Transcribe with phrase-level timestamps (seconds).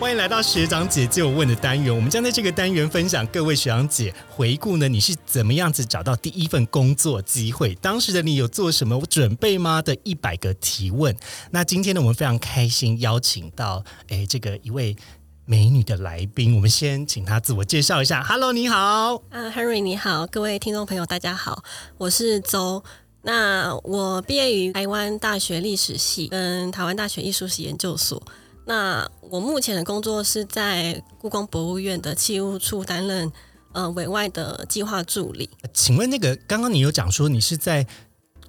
[0.00, 7.74] 欢迎来到学长姐就问的单元，我们将在这个单元分享各位学长姐回顾呢，你是怎么样子找到第一份工作机会？
[7.82, 9.82] 当时的你有做什么准备吗？
[9.82, 11.14] 的一百个提问。
[11.50, 14.96] 那今天呢，我们非常开心邀请到诶这个一位
[15.44, 18.22] 美女的来宾，我们先请她自我介绍一下。
[18.22, 19.16] Hello，你好。
[19.28, 21.62] 啊、h e n r y 你好，各位听众朋友，大家好，
[21.98, 22.82] 我是周。
[23.20, 28.22] 那我毕业于台湾大学历史系跟台湾大学艺术系研究所。
[28.70, 33.32] 那我目前的工作是在故宫博物院的器物处担任
[33.72, 35.50] 呃委外的计划助理。
[35.74, 37.84] 请问那个刚刚你有讲说你是在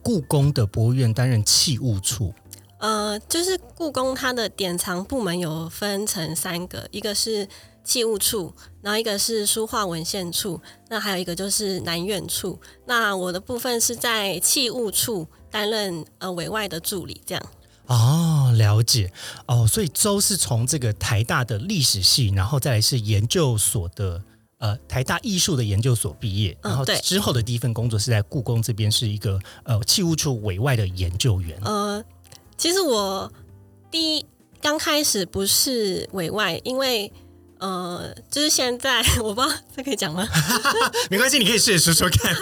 [0.03, 2.31] 故宫的博物院担任器物处，
[2.77, 7.47] 呃，就是故宫它的典藏部门有分成三个，一个是
[7.83, 12.59] 器物处，然后一个是书画文献处，那还有一个就是南院处。
[12.85, 17.43] 那我的部分是在器物处担任呃委外的助理，这样。
[17.91, 19.11] 哦，了解
[19.47, 24.23] 哦，所以周是从这个台大的历史系，然后再来是研究所的
[24.59, 31.59] 呃台大艺术的研究所毕业，然后之后的第一份工作是在故宫这边是一个呃器物处委外的研究员。
[31.65, 32.01] 呃，
[32.57, 33.29] 其实我
[33.91, 34.25] 第一
[34.61, 37.11] 刚开始不是委外，因为
[37.61, 40.27] 呃，就是现在 我不知道这可以讲吗？
[41.11, 42.35] 没关系，你可以试着说说看，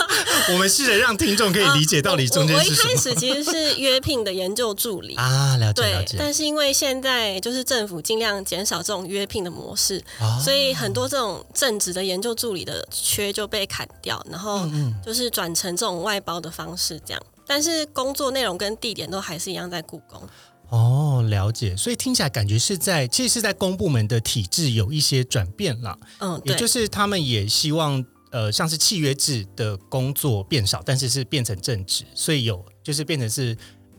[0.52, 5.14] 我们试着让听众可以理解到底中我我一间是什么开始其实是约聘的研究助理。
[5.14, 17.22] 啊，了解了对，解，但是因为现在就是政府尽量减少这种约聘的模式，啊所以很多这种正职的研究助理的缺就被砍掉，然后嗯就是转成这种外包的方式这样。
[17.48, 20.20] 但是工作内容跟地点都还是一样在故宫。
[20.68, 25.98] 哦，了解，所以听起来感觉是在其实是在公部门的体制有一些转变了。
[26.18, 33.56] 嗯，也就是他们也希望呃，像是契约制的工作变少，但是是变成正职，所以有就是变成是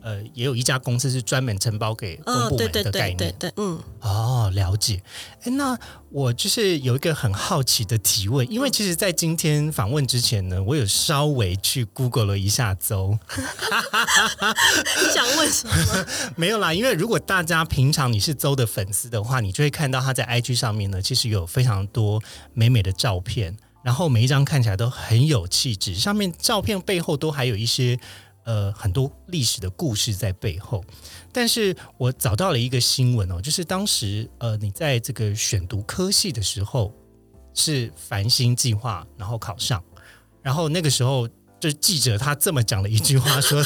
[0.07, 3.18] 呃，也有一家公司是专门承包给公嗯，部对对门的概念。
[3.18, 5.01] 对对对，嗯，哦，了解。
[5.44, 5.78] 哎，那
[6.09, 16.06] 我就是有一个很好奇的提问，因为其实，在今天访问之前呢，我有稍微去 Google 了一下周，你想问什么？
[16.38, 28.00] 没有啦，因为如果大家平常你是周的粉丝的话，你就会看到他在 IG 上面呢，其实有非常多美美的照片，然后每一张看起来都很有气质，上面照片背后都还有一些
[28.47, 30.84] 呃很多历史的故事在背后。
[31.31, 36.91] 但是我找到了一个新闻哦，就是当时呃你在这个选读科系的时候
[37.53, 39.84] 是繁星计划，然后考上，
[40.41, 41.30] 然后那个时候。
[41.59, 43.57] 就是记者他这么讲了一句话说，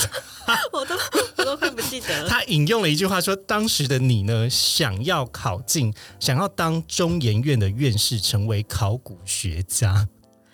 [0.71, 0.95] 我都
[1.35, 2.29] 我都快不记得了。
[2.29, 10.07] 他引用了一句话说：“当时的你呢，想要考进，想要当中研院的院士，成为考古学家。”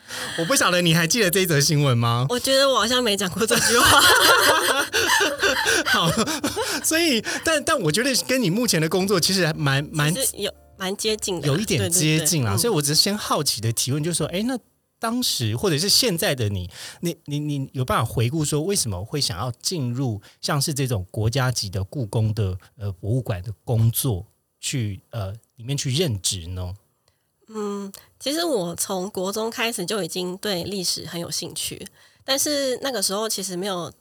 [0.39, 2.25] 我不晓得你还记得这一则新闻吗？
[2.29, 4.01] 我觉得我好像没讲过这句话。
[5.87, 6.09] 好，
[6.83, 14.57] 所以，但但我觉得跟你目前的工作其实还蛮蛮有蛮接近的，有一点接近啦，所以我只是先好奇的提问，就是说，哎，那
[14.99, 16.69] 当时或者是现在的你，
[17.01, 24.25] 你你你有办法回顾说，为什么会想要进入像是这种国家级的故宫的呃博物馆的工作，
[24.59, 26.73] 去呃里面去任职呢？
[27.47, 31.87] 嗯，其实我从国中开始就已经对历史很有兴趣，
[32.25, 33.91] 但是那个时候其实没有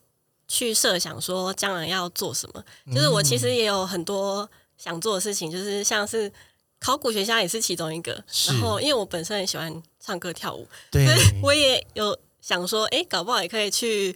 [0.48, 2.64] 去设想说将来要做什么。
[2.92, 6.30] 就是我其实也有很多想做的事情，就是像是
[6.78, 8.12] 考古学家也是其中一个。
[8.48, 14.14] 然后因为我本身很喜欢唱歌跳舞，对所以我也有想说，哎，搞不好也可以去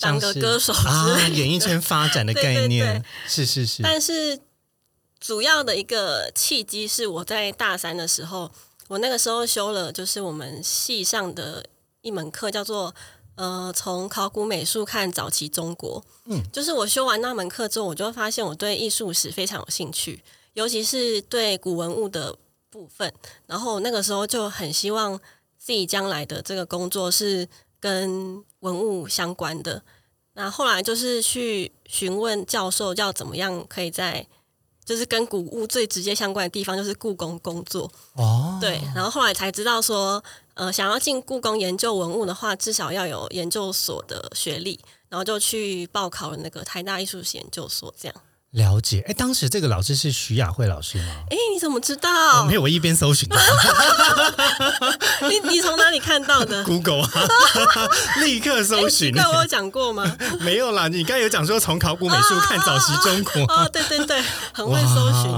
[0.00, 4.38] 当个歌手之啊，演艺圈发展的 概念对是是是，但是
[5.22, 8.50] 主要的一个契机是我在大三的时候，
[8.88, 11.64] 我那个时候修了就是我们系上的
[12.00, 12.92] 一门课，叫做
[13.36, 16.04] 呃从考古美术看早期中国。
[16.24, 20.24] 嗯，就是我修完那门课之后，我就发现我对艺术史非常有兴趣，
[20.54, 22.36] 尤其是对古文物的
[22.68, 23.14] 部分。
[23.46, 25.16] 然后那个时候就很希望
[25.56, 27.48] 自己将来的这个工作是
[27.78, 29.84] 跟文物相关的。
[30.34, 34.26] 那后来就是去询问教授要怎么样可以在
[34.84, 37.90] 就是跟古物最直接相关的地方，就是故宫工作。
[38.14, 40.22] 哦，对，然后后来才知道说，
[40.54, 48.14] 呃，想要进故宫研究文物的话，至少要有研究所的学历，然后就去报考了那个台大艺术史研究所，这样。
[48.52, 49.02] 了解。
[49.06, 51.24] 哎，当时这个老师是徐雅慧老师吗？
[51.30, 52.44] 哎，你怎么知道？
[52.44, 53.36] 没有，我一边搜寻的。
[55.28, 57.10] 你你从哪里看到的？Google 啊，
[58.22, 59.12] 立刻搜寻。
[59.14, 60.16] 那我有讲过吗？
[60.40, 63.42] 没有啦，你刚有讲说从考古美术看早期中国。
[63.54, 64.22] 哦，对对对，
[64.52, 65.32] 很会搜寻。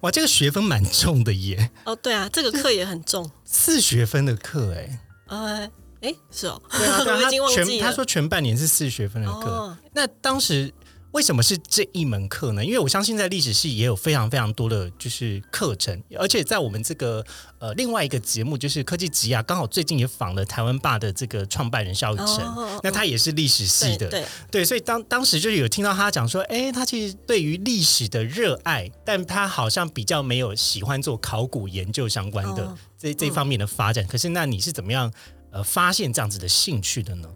[0.00, 1.70] 哇，这个学分蛮重的耶。
[1.84, 5.00] 哦，对啊，这个课也很重，四学分的课哎。
[5.26, 5.68] 呃，
[6.00, 9.76] 哎，是哦，对啊，他全他说全半年是四学分的课。
[9.92, 10.72] 那当时。
[11.14, 12.64] 为什么是这一门课呢？
[12.64, 17.24] 因为我相信在历史系也有非常非常多的就是课程，而且在我们这个
[17.60, 22.44] 呃另外一个节目就是科技集啊，刚好最近也访了台湾霸的这个创办人肖雨辰，
[22.82, 34.04] 那他也是历史系的，对对，所以当当时就是有听到他讲说，哎，他其实对于历史的热爱，但他好像比较没有喜欢做考古研究相关的这这方面的发展。
[34.08, 35.12] 可是那你是怎么样
[35.52, 37.28] 呃发现这样子的兴趣的呢？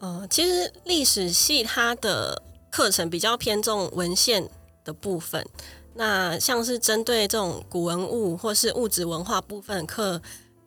[0.00, 2.42] 呃，其实历史系它的。
[2.74, 4.50] 课程比较偏重文献
[4.84, 5.46] 的部分，
[5.94, 10.20] 那像是针对这种古文物或是物质文化部分课，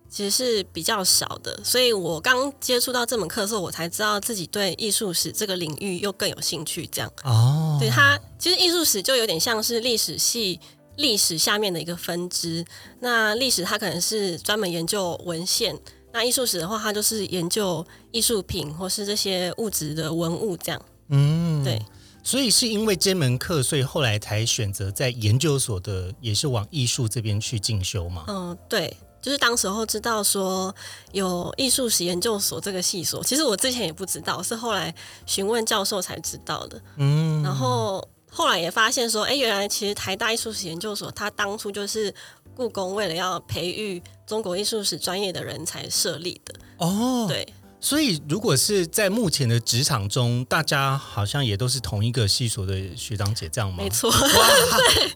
[0.09, 1.59] 其实是比较少的。
[1.65, 6.87] 所以我刚接触到这门课的时候，我才知道自己对艺术史这个领域又更有兴趣。
[6.87, 10.61] 这样哦，对它其实艺术史就有点像是历史系
[10.95, 12.65] 历史下面的一个分支。
[13.01, 15.77] 那历史它可能是专门研究文献，
[16.13, 20.81] 那艺术史的话，它就是研究艺术品或是这些物质的文物这样。
[21.09, 21.85] 嗯，对。
[22.27, 28.25] 所以是因为这门课，所以后来才选择在研究所的，也是往艺术这边去进修嘛。
[28.27, 30.75] 嗯，对，就是当时候知道说
[31.13, 34.93] 有艺术史研究所这个系所，其实我之前也不知道，是后来
[35.25, 36.81] 询问教授才知道的。
[36.97, 42.13] 嗯，然后后来也发现说，哎，原来其实台大艺术史研究所，它当初就是
[42.53, 46.53] 故宫为了要培育中国艺术史专业的人才设立的。
[46.79, 47.47] 哦，对。
[47.79, 53.83] 所以，如果是在目前的职场中，大家好像也都是同一个系所的学长姐，这样吗？
[53.83, 54.11] 没错，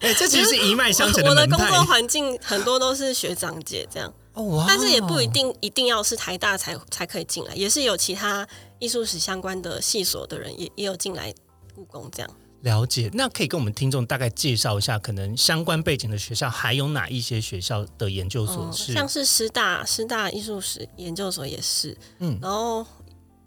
[0.00, 1.30] 哎， 这其实是一脉相承的。
[1.30, 8.46] 我的工作环境很多都是学长姐这样，哦，但是也不一定一定要是台大才才可以进来，也是有其他
[8.78, 11.34] 艺术史相关的系所的人也也有进来
[11.74, 12.30] 故宫这样。
[12.62, 18.92] 了解，那可以跟我们听众大概介绍一下，可能相关背景的学校还有哪一些学校的研究所是？
[18.92, 22.86] 像是师大，师大艺术史研究所也是，嗯，然后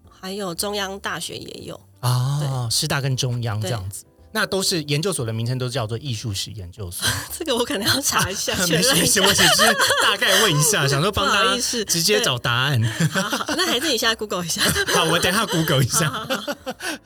[0.10, 1.80] 还有中央大学也有。
[2.02, 4.06] 啊，师大跟中央这样子。
[4.36, 7.08] 那都是研究所的名称，都叫做艺术史研究所。
[7.32, 9.64] 这个我可能要查一下， 没事没事，我只是
[10.04, 11.56] 大概问一下，想说帮他
[11.88, 12.84] 直接找答案。
[12.84, 14.62] 好，那还是你现在 Google 一下。
[14.94, 16.28] 好，我等下 Google 一下。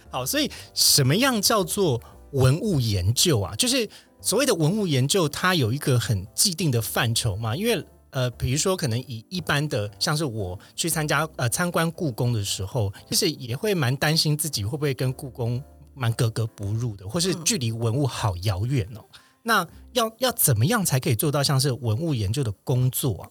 [0.10, 3.54] 好，所以什么样叫做文物研究啊？
[3.56, 3.88] 就是
[4.20, 7.56] 所谓的文物研究，它有一个很既定的范畴嘛？
[7.56, 15.64] 因为呃，比如说可能以一般的，像是我去参加呃参观故宫的时候，就是也会蛮担心自己会不会跟故宫。
[16.00, 19.04] 蛮格格不入的，或是距离文物好遥远哦。
[19.44, 23.30] 那要要怎么样才可以做到像是文物研究的工作啊？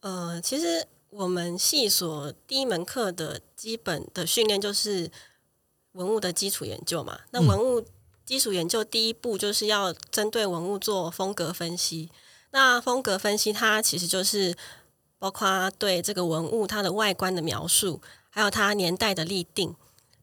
[0.00, 5.10] 呃，其实我们系所第一门课的基本的训练就是
[5.92, 7.20] 文物的基础研究嘛。
[7.30, 7.84] 那文物
[8.24, 12.10] 基础研究第一步就是要针对文物做风格分析。
[12.50, 14.56] 那风格分析它其实就是
[15.18, 18.00] 包括对这个文物它的外观的描述，
[18.30, 19.74] 还有它年代的立定。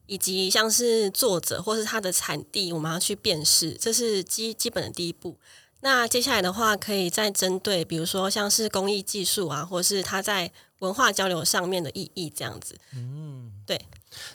[0.06, 5.36] 以及像是作者或是它的产地，我们要去辨识，这是基基本的第一步。
[5.80, 12.76] 那接下来的话，可以再针对，比如说像是工艺技术啊，或是它在文化交流上面的意义，这样子。
[12.94, 13.80] 嗯，对。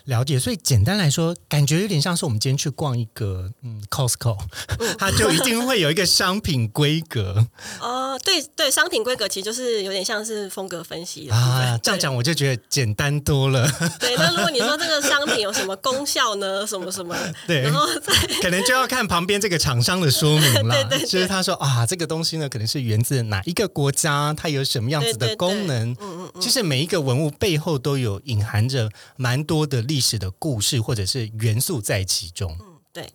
[0.06, 4.38] 了解，所以简单来说，感觉有点像是我们今天去逛一个嗯，Costco，
[5.00, 7.48] 它就一定会有一个商品规格。
[7.80, 11.80] 哦，对对，商品规格其实就是有点像是风格分析啊。
[11.82, 13.66] 这样讲我就觉得简单多了。
[14.00, 16.66] 对，那如果你说这个商品有什么功效呢？
[16.68, 17.16] 什么什么？
[17.48, 20.84] 对，然后再 可能就要看旁边这个厂商的说明了。
[20.84, 25.92] 对对，就是他说啊，这个东西呢，可能是源自哪一个国家，它有什么样子的功能？
[25.92, 26.42] 嗯嗯嗯。
[26.42, 29.62] 其实每一个文物背后都有隐含着蛮多。
[29.72, 33.12] 的历史的故事或者是元素在其中，嗯，对，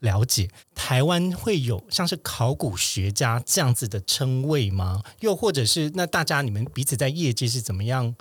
[0.00, 5.02] 了解台湾会有像是考古学家这样子的称谓吗？
[5.20, 8.14] 又或者是那大家你们彼此在业界是怎么样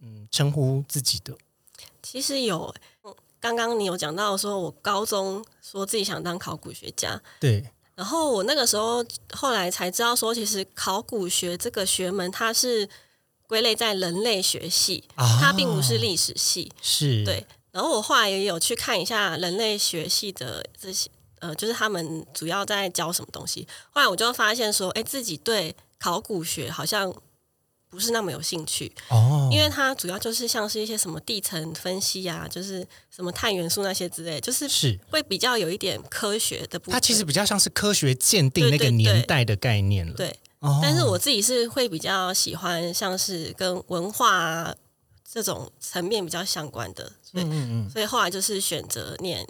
[0.00, 1.36] 嗯称呼自己的？
[2.02, 2.72] 其实有，
[3.40, 12.88] 刚刚你有讲到说我高中说自己想当考古学家，对，然后我那个时候后来才知道说，其实考古学这个学门它是。
[13.46, 17.46] 归类在人类学系，它并不是历史系，是对。
[17.70, 21.10] 然后我后来也有去看一下人类学系的这些，
[21.40, 23.66] 呃，就是他们主要在教什么东西。
[23.90, 27.12] 后来我就发现说，哎，自己对考古学好像
[27.90, 36.92] 不是那么有兴趣，哦，因为它主要就是像是一些什么地层分析啊，就是什么碳元素那些之类，就是是会比较有一点科学的部分。
[36.92, 40.14] 它其实比较像是科学鉴定那个年代的概念了。
[40.14, 44.74] 对，哦，但是我自己是会比较喜欢像是跟文化啊
[45.30, 49.46] 这种层面比较相关的，所以、嗯嗯嗯，所以后来就是选择念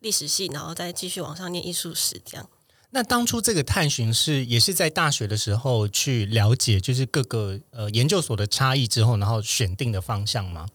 [0.00, 2.46] 历史系，然后再继续往上念艺术史这样。
[2.90, 10.68] 那当初这个探寻是也是在大学的时候去了解，就是各个呃研究所的差异之后，然后选定的方向吗？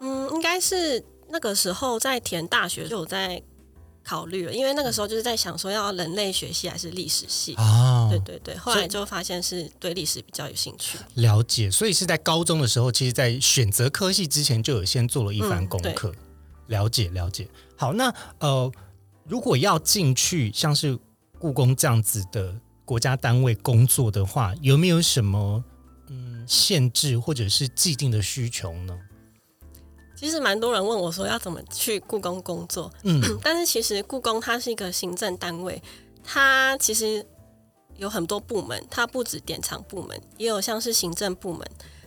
[0.00, 3.42] 嗯，应该是那个时候在填大学就有在
[4.06, 7.54] 考虑了，因为那个时候就是在想说要人类学系还是历史系。
[7.54, 10.96] 啊，对对对，后来就发现是对历史比较有兴趣。
[11.14, 16.14] 了解，所以是在高中的时候，其实，在选择科系之前就有先做了一番嗯功课。
[16.68, 17.48] 了解了解。
[17.76, 18.70] 好，那呃，
[19.24, 20.96] 如果要进去像是
[21.40, 25.64] 故宫这样子的国家单位工作的话，有没有什么
[26.08, 28.96] 嗯限制或者是既定的需求呢？
[30.16, 35.80] 其实蛮多人问我说要怎么去故宫工作，嗯， 但是其实故宫它是一个行政单位，
[36.24, 37.24] 它其实
[37.96, 41.64] 有很多部门，它不止典藏部门，也有像是行政部门。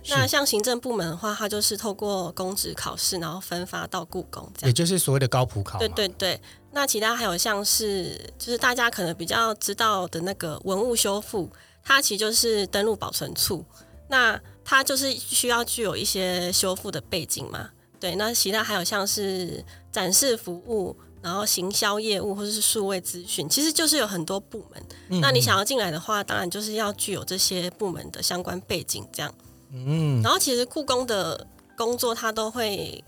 [0.08, 4.70] 那像行政部门的话，它就是透过公职考试，然后分发到故宫这样。
[4.70, 5.78] 也就是所谓的高普考。
[5.78, 11.50] 对对对，那其他还有像是就是大家可能比较知道的那个文物修复，
[11.84, 13.63] 它其实就是登录保存处，
[14.08, 17.70] 那它就是需要具有一些修复的背景嘛。
[18.00, 24.84] 对，那其他还有像是展示服务，然后行销业务或者是数位资讯，其实就是有很多部门。
[25.10, 29.34] 嗯那你想要进来的话，当然就是要具有这些部门的相关背景，这样。
[29.72, 33.03] 嗯，然后其实故宫的工作它都会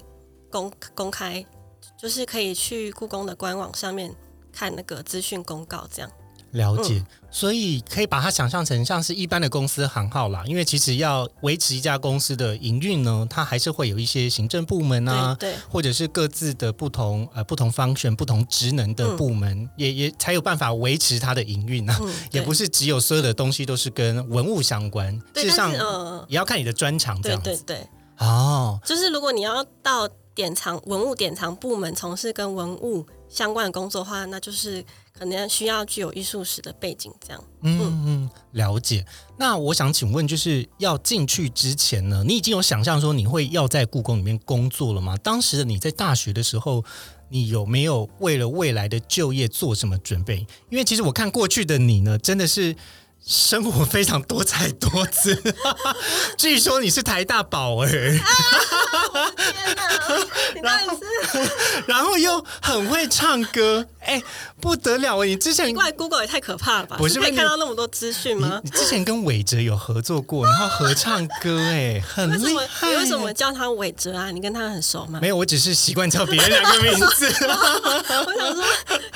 [0.50, 1.46] 公公开，
[1.98, 4.14] 就是可以去故宫的官网上面
[4.52, 6.12] 看那个资讯公告，这样。
[6.52, 10.44] 了解，嗯所以可以把它想象成像是一般的公司行号啦。
[10.46, 21.98] 因为其实要维持一家公司的营运呢，它还是会有一些行政部门啊，对对或者是各自的不同呃不同方选、不同职能的部门，也也才有办法维持它的营运啊。
[22.02, 27.50] 嗯， 也不是是只有所有的东西都是跟文物相关，事对，实上呃，也要看你的专长这样子。
[27.66, 27.88] 对对，
[28.20, 34.84] 哦，就是如果你要到典藏文物典藏部门从事跟文物相关的工作的话，那就是
[35.18, 37.44] 可能需要具有艺术史的背景，这样。
[37.62, 39.06] 嗯嗯，了解。
[39.38, 45.16] 那我想请问，就是要进去之前呢，你已经有想象说你会要在故宫里面工作了吗？
[45.24, 46.84] 当时的你在大学的时候，
[47.30, 50.46] 你有没有为了未来的就业做什么准备？
[50.70, 52.76] 因为其实我看过去的你呢，真的是。
[53.24, 55.40] 生活非常多彩多姿，
[56.40, 58.20] 据说你是台大宝儿，天
[59.76, 59.84] 哪，
[60.56, 60.91] 你到底是
[61.86, 64.22] 然后又很会唱歌，哎，
[64.60, 65.28] 不得了哎！
[65.28, 66.98] 你之前怪 Google 也太可怕了吧？
[66.98, 68.60] 不是你可以看到那么多资讯吗？
[68.64, 72.90] 你之前跟伟哲有合作过，然后合唱歌，哎，很厉害。
[72.92, 74.32] 你为什么叫他伟哲啊？
[74.32, 75.20] 你跟他很熟吗？
[75.22, 77.28] 没有，我只是习惯叫别人两个名字。
[77.42, 78.64] 我想说，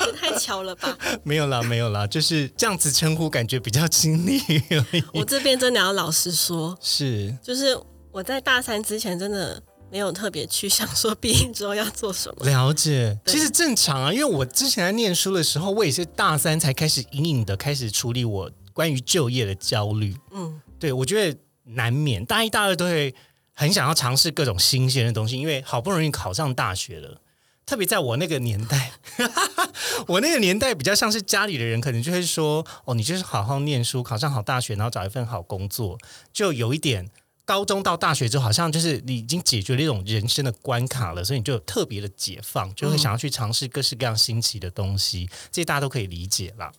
[0.06, 0.96] 也太巧了吧！
[1.22, 5.04] 没有啦，没有啦，就是这样子称呼，感觉比较亲密而已。
[5.12, 7.76] 我这边真的要老实说，是就是
[8.12, 9.60] 我在大三之前真的
[9.96, 12.44] 没有特别去想说毕业之后要做什么。
[12.44, 20.14] 了解，其实正常啊，因为我之前在念书的时候，我也是大三才开始隐隐的开始处理我关于就业的焦虑。
[20.32, 23.14] 嗯，对我觉得难免，大一、大二都会
[23.54, 27.22] 很想要尝试各种新鲜的东西，因为好不容易考上大学了。
[27.64, 28.92] 特别在我那个年代，
[30.08, 35.96] 我那个年代比较像是家里的人，可能就会说：“哦，你就是好好念书，考上好大学，然后找一份好工作。”
[36.34, 37.10] 就有一点，
[37.46, 45.30] 高中到大学之后，好像就是你已经解决了一种人生的关卡了，所以你就有特别的解放，就会想要去尝试各式各样新奇的东西。
[45.52, 46.72] 这大家都可以理解啦。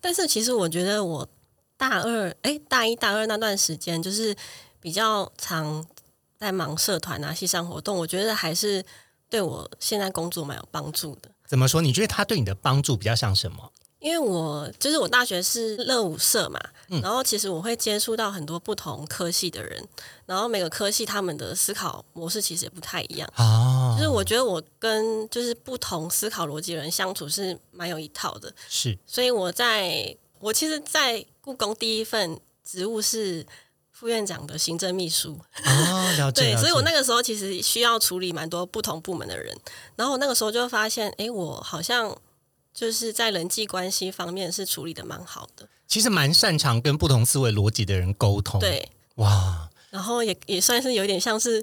[0.00, 1.28] 但是其实我觉得我
[1.76, 4.36] 大二，哎，大一、大二那段时间，就是
[4.80, 5.84] 比较常
[6.38, 8.84] 在忙社团啊、系上活动，我觉得还是
[9.30, 11.30] 对我现在工作蛮有帮助的。
[11.46, 11.80] 怎么说？
[11.80, 13.72] 你觉得他对你的帮助比较像什么？
[14.02, 19.82] 因为我就是我大学是乐舞社嘛，嗯然后其实我会接触到很多不同科系的人，
[20.26, 23.32] 然后每个科系他们的思考模式其实也不太一样。
[23.36, 33.46] 啊就是我觉得我跟就是不同思考逻辑的人相处是蛮有一套的，是所以我在我其实，在故宫第一份职务是
[33.92, 36.42] 副院长的行政秘书，啊，了 解。
[36.42, 39.56] 对，所以我那个时候其实需要处理蛮多不同部门的人，
[39.94, 42.16] 然后我那个时候就发现，哎，我好像
[42.74, 51.62] 就是在人际关系方面是处理的蛮好的，其实蛮擅长跟不同思维逻辑的人沟通。，对，哇，然后也也算是有点像是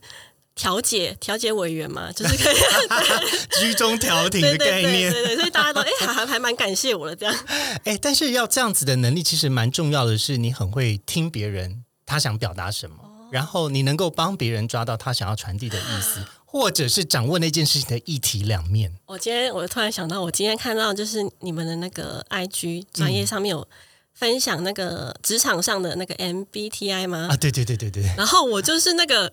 [0.56, 2.56] 调解调解委员嘛，就是可以
[3.60, 5.12] 居中调停的对对对概念。
[5.12, 7.36] 对对，所以大家都哎还还还蛮感谢我的这样，
[7.86, 12.98] 哎，但是要这样子的能力，其实蛮重要的是，你很会听别人他想表达什么。
[13.32, 18.92] 然后你能够帮别人抓到他想要传递的意思， 或者是掌握那件事情的一体两面。
[19.06, 23.68] 我今天我突然想到，我今天看到就是你们的那个 IG 专业上面有
[24.14, 27.28] 分享那个职场上的那个 MBTI 吗？
[27.30, 29.32] 啊，对对对对对然后我就是那个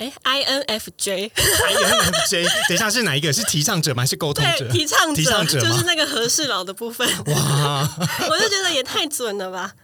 [0.00, 3.30] 哎 INFJ，，INFJ，等一下是哪一个？
[3.30, 4.02] 是提倡者吗？
[4.02, 4.66] 还是沟通者？
[4.72, 7.06] 提倡提倡者就是那个和事佬的部分。
[7.26, 7.82] 哇，
[8.30, 9.74] 我就觉得也太准了吧！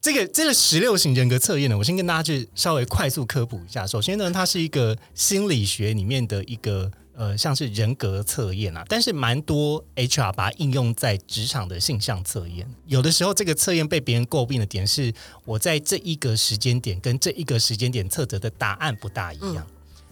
[0.00, 3.84] 这个这个十六型人格测验呢，我先跟大家去稍微快速科普一下。
[3.84, 12.68] 首先呢，它是一个心理学里面的一个呃，像是人格测验啊，但是蛮多 HR 把它应用在职场的性向测验。
[12.86, 15.12] 有的时候这个测验被别人诟病的点是，
[15.46, 19.66] 我在这一个时间点跟这一个时间点测得的答案不大一样。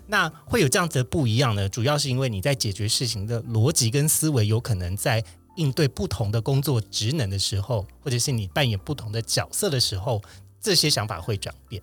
[0.06, 1.68] 那会有这样子的不一样呢？
[1.68, 5.23] 主要是因为你在解决事情的逻辑跟思维，有可能在
[5.56, 10.23] 应对不同的工作职能的时候，或者是你扮演不同的角色的时候，
[10.61, 11.82] 这些想法会转变。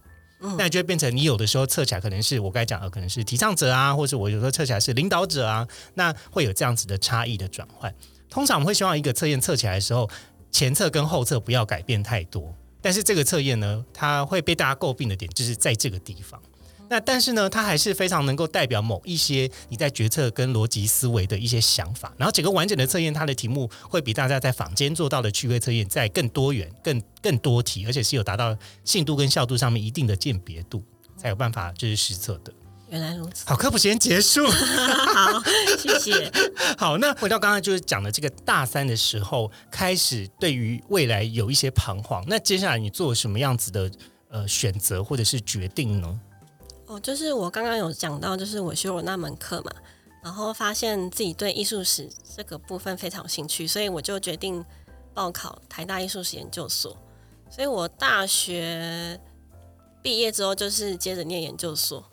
[0.57, 7.93] 那就会变成你有的时候测起来可能是我该讲的，可能是提倡者啊，或者我有时候测起来是领导者啊，那会有这样子的差异的转换。
[8.29, 10.09] 通常我们会希望一个测验测起来的时候，
[10.51, 12.55] 前测跟后测不要改变太多。
[12.81, 16.41] 但是这个测验呢，它会被大家诟病的点就是在这个地方。
[16.91, 22.13] 那但是呢，它还是非常能够代表某一些你在决策跟逻辑思维的一些想法。
[22.17, 30.83] 然后整个完整的测验，它的题目会比大家在坊间做到的趣味测验在更多元、更更多题，而且是有达到信度跟效度上面一定的鉴别度，
[31.15, 32.51] 才有办法就是实测的。
[32.89, 34.45] 原来如此，好，科普时间结束。
[34.45, 35.41] 好，
[35.79, 36.29] 谢谢。
[36.77, 42.21] 好，那回到刚刚就是讲的这个大三的时候，开始对于未来有一些彷徨。
[42.27, 43.89] 那接下来你做什么样子的
[44.27, 46.19] 呃选择或者是决定呢？
[46.91, 49.71] 哦，就是我刚刚有讲到，就是我修了那门课嘛，
[50.21, 54.63] 然后发现自己对艺术史这个部分非常有兴趣，所以我就决定
[55.13, 56.97] 报考台大艺术史研究所。
[57.49, 59.17] 所以我大学
[60.01, 62.03] 毕业之后，就是接着念研究所。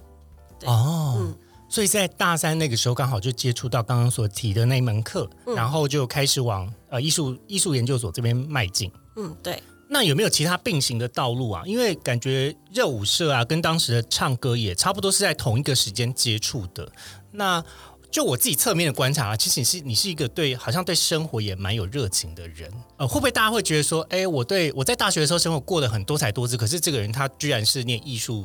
[0.61, 1.37] 对哦，嗯
[1.69, 8.91] 所以在大三那个时候，刚好就接触到刚刚所提的那一门课，嗯然后就开始往呃艺术艺术研究所这边迈进。
[9.17, 11.63] 嗯，对，那有没有其他并行的道路啊？
[11.65, 16.91] 因为感觉热舞社啊，跟当时的唱歌也差不多是在同一个时间接触的。
[17.33, 17.65] 那
[18.11, 22.71] 就我自己侧面的观察啊，其实你是你是一个对好像对生活也蛮有热情的人。
[22.99, 28.45] 呃，会不会大家会觉得说，哎，我对我在大学的时候生活过得很多彩多姿，可是这个人他居然是念艺术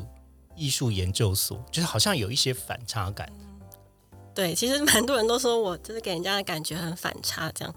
[0.55, 3.29] 艺术研究所，就是好像有一些反差感。
[4.33, 7.75] 对，其实蛮多人都说我就是给人家的感觉很反差这样。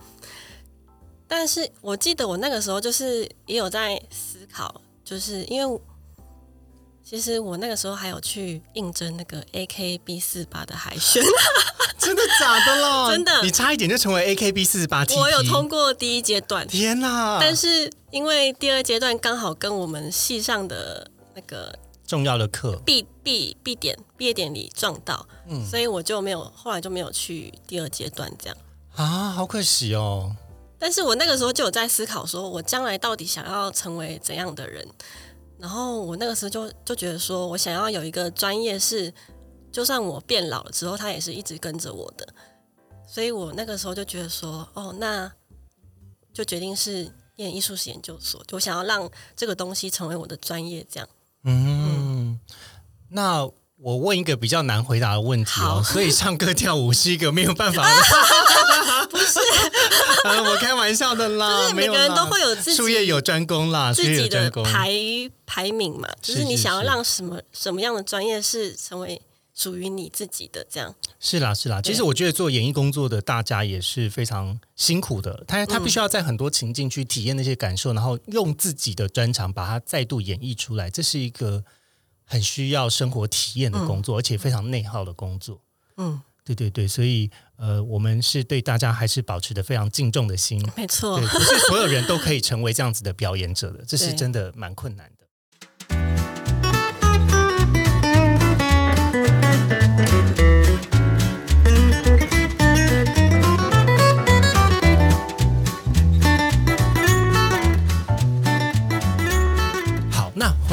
[1.28, 5.80] 但是我记得我那个时候就是也有在思考，就是因为
[7.04, 11.22] 其实我那个时候还有去应征那个 AKB 四八的海选，
[11.98, 13.10] 真的假的啦？
[13.14, 15.14] 真的你差一点就成为 AKB 四十八 T。
[15.16, 15.68] 我有通。
[15.68, 17.38] 过第一阶段，天哪！
[17.40, 28.56] 但是因为第二阶段刚好跟我们系上的那个重要的课，毕毕毕点毕业典礼撞到，嗯所以我就没有后来就没有去第二阶段这样。
[28.94, 30.34] 啊，好可惜哦。
[30.78, 34.86] 但是我那个时候就有在思考，说我将来到底想要成为怎样的人。
[35.58, 39.12] 然后我那个时候就就觉得说，我想要有一个专业是，
[39.72, 42.28] 就算我变老了之后，他也是一直跟着我的。
[43.08, 45.32] 所以我那个时候就觉得说，哦，那
[46.34, 51.08] 就决定是念艺术史研究所，就我想要让这个东西成为我的专业，这样。
[51.44, 52.38] 嗯，
[53.08, 55.82] 那我问一个比较难回答的问题哦。
[55.82, 58.02] 所以唱歌跳舞是一个没有办法的，
[59.06, 59.38] 不是？
[60.24, 64.28] 啊， 我开玩笑的啦， 就是每个人都会有自己术业有专攻啦，术自己。
[64.28, 64.90] 的排
[65.46, 69.22] 排名嘛，就是你想要让什么什么样的专业是成为
[69.54, 70.94] 属于你自己的这样。
[71.20, 71.80] 是啦，是啦。
[71.80, 81.64] 其实我觉得做演艺工作的大家也是非常辛苦的，他他必须要在很多情境去体验那些感受，然后用自己的专长把它再度演绎出来，这是一个
[82.24, 85.60] 很需要生活体验的工作，而且非常内耗的工作。
[85.96, 90.62] 嗯，对对对，所以呃，我们是对大家还是保持着非常敬重的心。
[90.76, 95.15] 没错对，，不是所有人都可以成为这样子的表演者的，这是真的蛮困难的。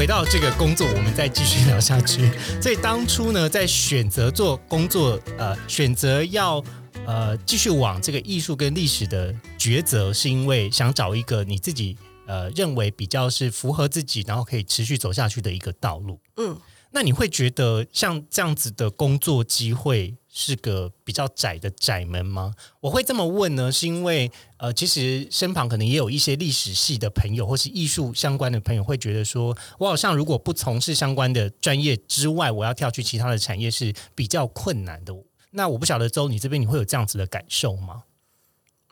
[0.03, 2.29] 回到这个工作，我们再继续聊下去。
[2.61, 6.61] 所以当初呢，在选择做工作，呃，选择要
[7.05, 16.19] 呃继续往这个艺术跟历史的抉择，是因为想找一个你自己呃认为比较是符合自己，然后可以持续走下去的一个道路。
[16.35, 16.59] 嗯，
[16.91, 22.55] 那你会觉得像这样子的工作机会是个比较窄的窄门吗？
[22.79, 35.13] 我会这么问呢，是因为呃，其实身旁可能也有一些历史系的朋友，或是艺术相关的朋友，会觉得说，我好像如果不从事相关的专业之外，我要跳去其他的产业是比较困难的。
[35.51, 38.05] 那我不晓得周，你这边你会有这样子的感受吗？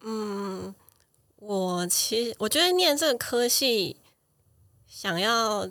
[0.03, 0.75] 嗯，
[1.37, 3.97] 我其实我觉得念这个科系，
[4.87, 5.67] 想要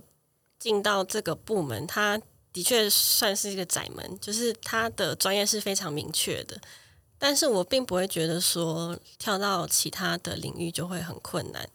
[0.59, 2.21] 进到这个部门，它
[2.53, 6.61] 的确算是一个窄门，就是他的专业是非常明确的。
[7.19, 11.69] 但是我并不会觉得说跳到其他的领域就会很困难。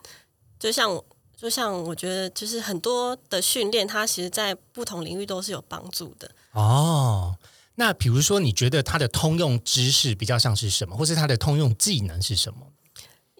[0.59, 1.01] 就像
[1.37, 6.31] 就像我觉得，就是很多的训练，它其实在不同领域都是有帮助的。
[6.53, 7.37] 哦，
[7.75, 12.71] 那比如说，你觉得它的通用知识比较像是什么，或是它的通用技能是什么？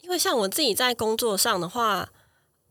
[0.04, 2.12] 因为像我自己在工作上的话，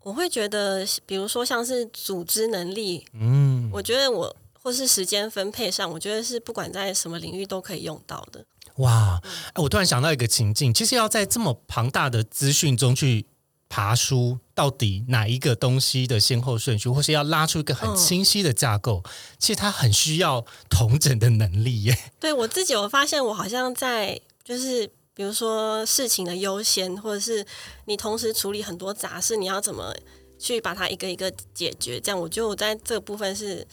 [0.03, 8.46] 我会觉得，比如说像是组织能力，嗯，我觉得我或是时间分配上，我觉得是不管在什么领域都可以用到的。
[8.77, 9.20] 哇，
[9.53, 13.27] 哎，我突然想到一个情境，其实要在这么庞大的资讯中去
[13.68, 19.03] 爬书，到底哪一个东西的先后顺序，或是要拉出一个很清晰的架构，
[19.38, 21.98] 其实它很需要同整的能力耶。
[22.18, 24.90] 对我自己，我发现我好像在就是。
[25.16, 27.46] 比如说事情的优先，或者是
[27.85, 29.94] 你同时处理很多杂事，你要怎么
[30.40, 32.00] 去把它一个一个解决？
[32.00, 33.64] 这样，我觉得我在这个部分是，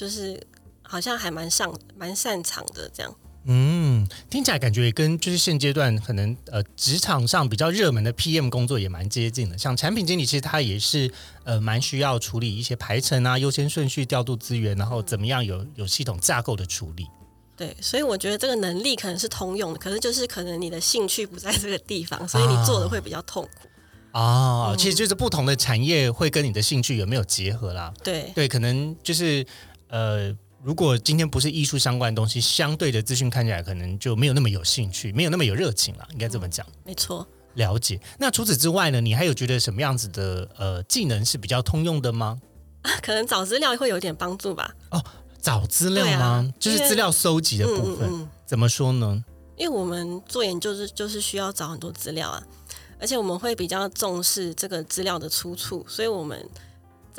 [0.00, 0.40] 就是
[0.80, 2.90] 好像还蛮上蛮擅长的。
[2.94, 9.58] 这样，嗯，听起来感觉也跟就是现阶段可能呃职场上比较热门的 PM 工作也蛮接近的。
[9.58, 11.12] 像产品经理，其实他也是
[11.44, 17.06] 呃蛮需要处理一些排程啊、优先顺序、调度资源，然后怎么样有有系统架构的处理。
[17.54, 23.68] 对，所以我觉得这个能力可能是通用的，可是就是可能你的兴趣不在这个地方，所以你做的会比较痛苦。
[24.12, 27.94] 啊，其实就是不同的产业会跟你的兴趣有没有结合啦？
[28.02, 29.46] 对对，可能就是
[29.90, 36.66] 呃，如果今天不是艺术相关的东西，相对的资讯看起来可能就没有那么有兴趣，没有那么有热情了，应该这么讲。
[36.84, 38.00] 没错，了解。
[38.18, 39.00] 那除此之外呢？
[39.00, 42.40] 你还有觉得什么样子的呃技能是比较通用的吗？
[43.02, 44.74] 可能找资料会有点帮助吧。
[44.90, 45.04] 哦。
[45.42, 46.52] 找资料吗？
[46.60, 48.28] 就是资料搜集的部分。
[48.44, 49.24] 怎么说呢？
[49.56, 52.42] 因为我们做研究是就是需要找很多资料啊，
[53.00, 56.46] 而且我们会比较重视这个资料的出处，所以我们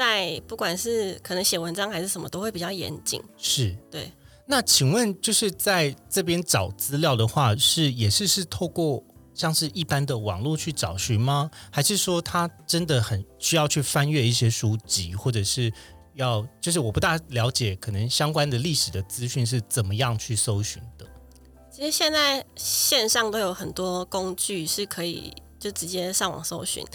[0.01, 3.21] 在不管是可能写文章还是什么，都会比较严谨。
[3.37, 4.11] 是对。
[4.47, 9.03] 那请问，就是在这边找资料的话，是也是是透过
[9.35, 11.51] 像是一般的网络去找寻吗？
[11.71, 15.71] 还是说他真的很需要去翻阅一些书籍，或者是？
[16.15, 21.07] 要就是我不大了解，可能相关的历史的资讯是怎么样去搜寻的。
[21.71, 26.85] 其实现在线上都有很多工具是可以就直接上网搜寻，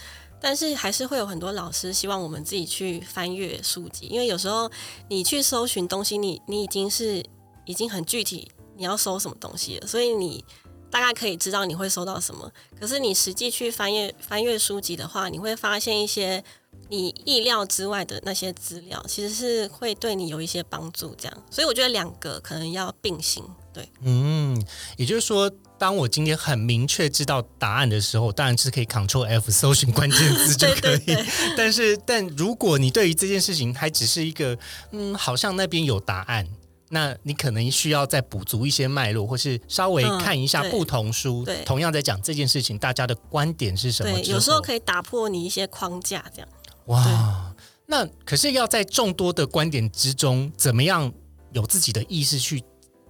[0.41, 4.71] 但是还是会有很多老师希望我们自己去翻阅书籍，因为有时候
[5.09, 7.25] 你去搜寻东西，你你已经是
[7.65, 10.45] 已经很具体你要搜什么东西了，所以你
[10.91, 12.51] 大概可以知道你会搜到什么。
[12.79, 16.43] 可是你实际去翻阅翻阅书籍的话，你会发现一些。
[16.89, 21.13] 你意料之外的那些资料，其实是会对你有一些帮助。
[21.17, 23.43] 这样，所以我觉得两个可能要并行。
[23.73, 24.65] 对，嗯，
[24.97, 31.17] 也就是说，当我今天很明确知道答案的时候，当然是可以 Ctrl F 搜寻关键字就 可以。
[31.57, 34.59] 但是，但如果你对于这件事情还只是一个，
[34.93, 36.47] 嗯，好像那边有答案，
[36.91, 44.13] 那你可能需要再补足一些脉络，或是稍微看一下不同书，同样在讲这件事情，大家的观点是什么？
[44.13, 46.49] 对，有时候可以打破你一些框架，这样。
[46.87, 47.53] 哇，
[47.87, 51.13] 那可是要在众多的观点之中，怎么样
[51.53, 52.63] 有自己的意识去，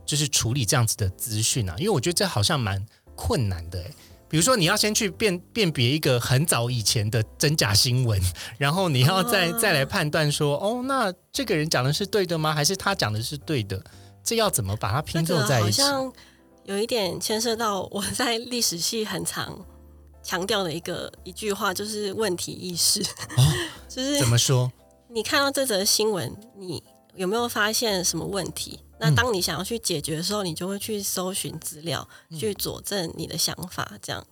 [0.06, 1.74] 就是处理这样子的资讯啊？
[1.78, 3.94] 因为我觉得这好像蛮困难的诶。
[4.28, 8.20] 比如说，你要先去辨辨别一个很早以前的真假新闻，
[8.58, 12.52] 然后你要再再来判断说，哦，那这个人讲的是对的吗？
[12.54, 13.82] 还是他讲的是对的？
[14.24, 15.82] 这要怎么把它拼凑在一起？
[15.82, 16.12] 好像
[16.64, 19.64] 有一点牵涉到我在历史系很常。
[20.22, 23.00] 强调的一个一句话就是问题意识，
[23.88, 24.72] 就是怎么说？
[25.08, 26.82] 你看到这则新闻，你
[27.16, 28.80] 有没有发现什么问题？
[28.98, 33.92] 那当你想要去解决的时候，你就会去搜寻资料，去佐证你的想法。
[34.00, 34.26] 这样，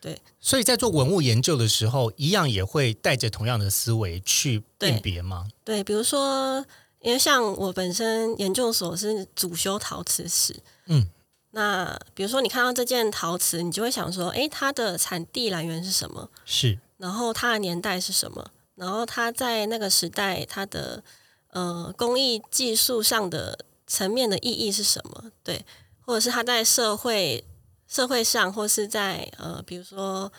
[0.00, 0.20] 对。
[0.40, 5.48] 所以在做文物研究的时候，一样也会带着同样的思维去辨别吗？
[5.64, 6.64] 对，比如说，
[7.00, 11.08] 因为像我本身研究所是主修陶瓷史，嗯。
[11.52, 16.28] 那比如说，你看到这件陶瓷，你就会想说，哎，它的产地来源是什么？
[16.44, 16.78] 是。
[16.98, 18.50] 然后它的年代是什么？
[18.74, 21.02] 然后它在那个时代，它的
[21.50, 25.30] 呃工艺技术上的层面的意义是什么？
[25.42, 25.64] 对，
[26.00, 27.44] 或者是它在社会
[27.86, 30.30] 社会上，或是在呃，比如说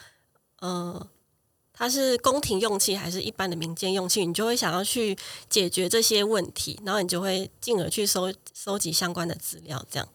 [0.60, 1.08] 呃，
[1.74, 4.26] 它是宫廷用器还是一般的民间用器？
[4.26, 5.18] 你就会想要去
[5.50, 10.08] 解决这些问题，然后你就会进而去收收集相关的资料，这样。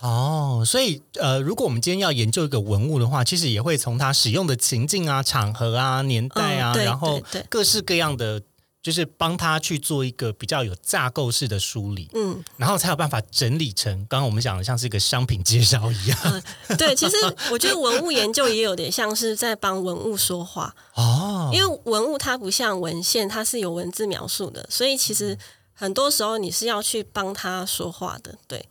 [0.00, 8.42] 哦，所以呃，如果我们今天要研究一个文物的话，其实也会从它使用的情境啊、场合啊、年代啊，然后各式各样的，
[8.82, 16.42] 就是帮他去做一个比较有架构式的梳理，嗯，然后才有办法整理成刚刚我们讲的像是一个商品介绍一样。
[16.78, 17.16] 对，其实
[17.50, 25.36] 我觉得文物研究也有点像是在帮文物说话，哦，因为文物它不像文献，它是有文字描述的，所以其实
[25.74, 28.38] 很多时候你是要去帮他说话的。
[28.48, 28.66] 对，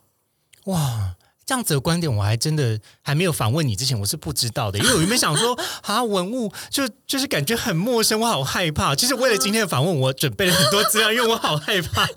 [0.65, 1.15] 哇，
[1.49, 8.93] 这样子的观点，我还真的还没有访问你之前，我是不知道的，因为我原本想说 啊，文物就就是感觉很陌生，我好害怕。
[8.93, 12.05] 其实为了今天的访问，我准备了很多资料，因为我好害怕。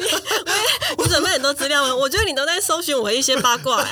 [0.99, 1.97] 你准备很多资料吗？
[1.97, 3.83] 我觉得你都在搜寻我一些八卦、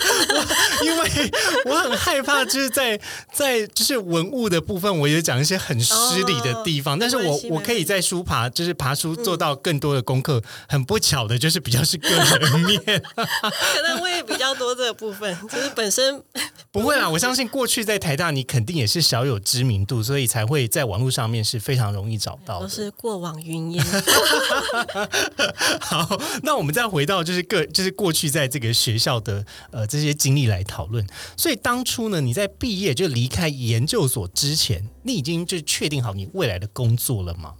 [0.82, 1.30] 因为
[1.66, 2.98] 我很害怕，就是在
[3.30, 5.92] 在就是文物的部分，我也讲一些很失
[6.24, 10.42] 礼的地方，哦但是我我可以在书爬，就是爬书做到更多的功课。
[10.66, 12.80] 很不巧的，就是比较是个人面，
[13.14, 16.22] 可能我也比较多这个部分，就是本身
[16.70, 17.08] 不会啦。
[17.08, 22.68] 我相信过去在台大，你肯定也是小有知名度，所以才会在网络上面是非常容易找到都。
[22.68, 23.84] 是过往云烟。
[25.80, 31.06] 好，那我们再回到就是个就是过去在这个学校的呃这些经历来讨论。
[31.36, 37.54] 所以当初呢，你在毕业就离开研究所之前，你已经就确定好你未来的工作了吗？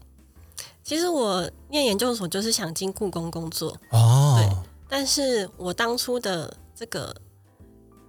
[0.82, 7.14] 其实我念研究所就是想进故宫工作，哦，对但是我当初的这个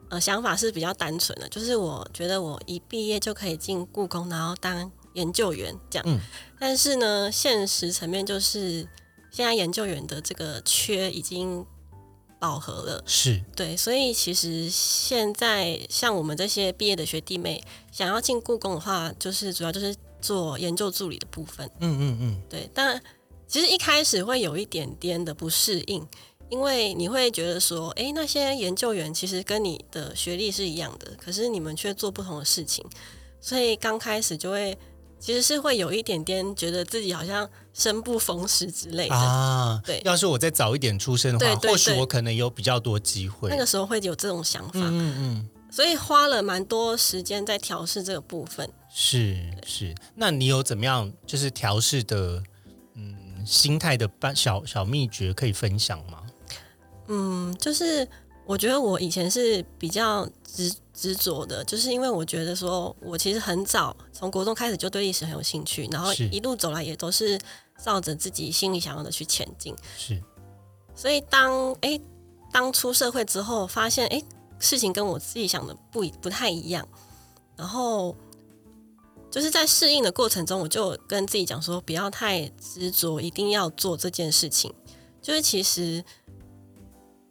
[0.09, 6.05] 呃想法是比较单纯的，就是我觉得我一毕业就可以进故宫，然后当研究员这样。
[6.07, 6.17] 嗯
[6.57, 8.87] 但是呢，现实层面就是
[9.29, 11.65] 现在研究员的这个缺已经
[12.39, 21.69] 饱和了，是对，所以其实现在像我们这些毕业的学弟妹，想要进故宫的话，就是主要就是做研究助理的部分。
[21.79, 23.01] 嗯嗯嗯，对，但
[23.47, 26.07] 其实一开始会有一点点的不适应，
[26.51, 32.85] 因为你会觉得说，诶，那些研究员其实跟你的学历是一样的，可是你们却做不同的事情，
[33.39, 34.77] 所以刚开始就会
[35.17, 39.15] 其实是会有一点点觉得自己好像生不逢时之类的。
[39.15, 43.49] 啊，对要是我再早一点出生的话，对对对或许我可能有比较多机会。
[43.49, 48.69] 那个时候会有这种想法，嗯嗯，所以花了蛮多时间在调试这个部分。
[48.93, 49.95] 是是。
[50.15, 52.43] 那你有怎么样就是调试的
[52.95, 56.20] 嗯心态的办小小秘诀可以分享吗？
[57.07, 58.07] 嗯，就是
[58.45, 67.39] 我觉得我以前是比较执执着的，就是因为我觉得说我其实很早从国中开始就对历史很有兴趣，然后一路走来也都是
[67.83, 69.75] 照着自己心里想要的去前进。
[69.97, 70.21] 是
[70.95, 71.99] 所以当诶
[72.51, 74.23] 当出社会之后，发现诶
[74.59, 76.87] 事情跟我自己想的不一不太一样，
[77.55, 78.15] 然后
[79.31, 84.73] 就是在适应的过程中，我就跟自己讲说，不要太执着，一定要做这件事情。
[85.21, 86.03] 就是其实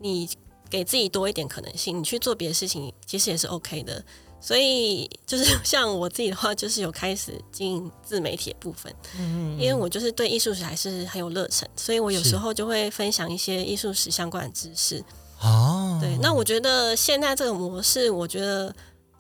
[0.01, 0.29] 你
[0.69, 4.03] 给自己多一点可能性，你去做别的事情，其实也是 OK 的。
[4.43, 15.05] 所以就是 像我自己的话，就是有开始经营自媒体的部分，嗯因为我就是对艺术史还是很有热忱，所以我有时候就会分享一些艺术史相关的知识。
[15.43, 18.75] 哦，对，那我觉得现在这个模式，我觉得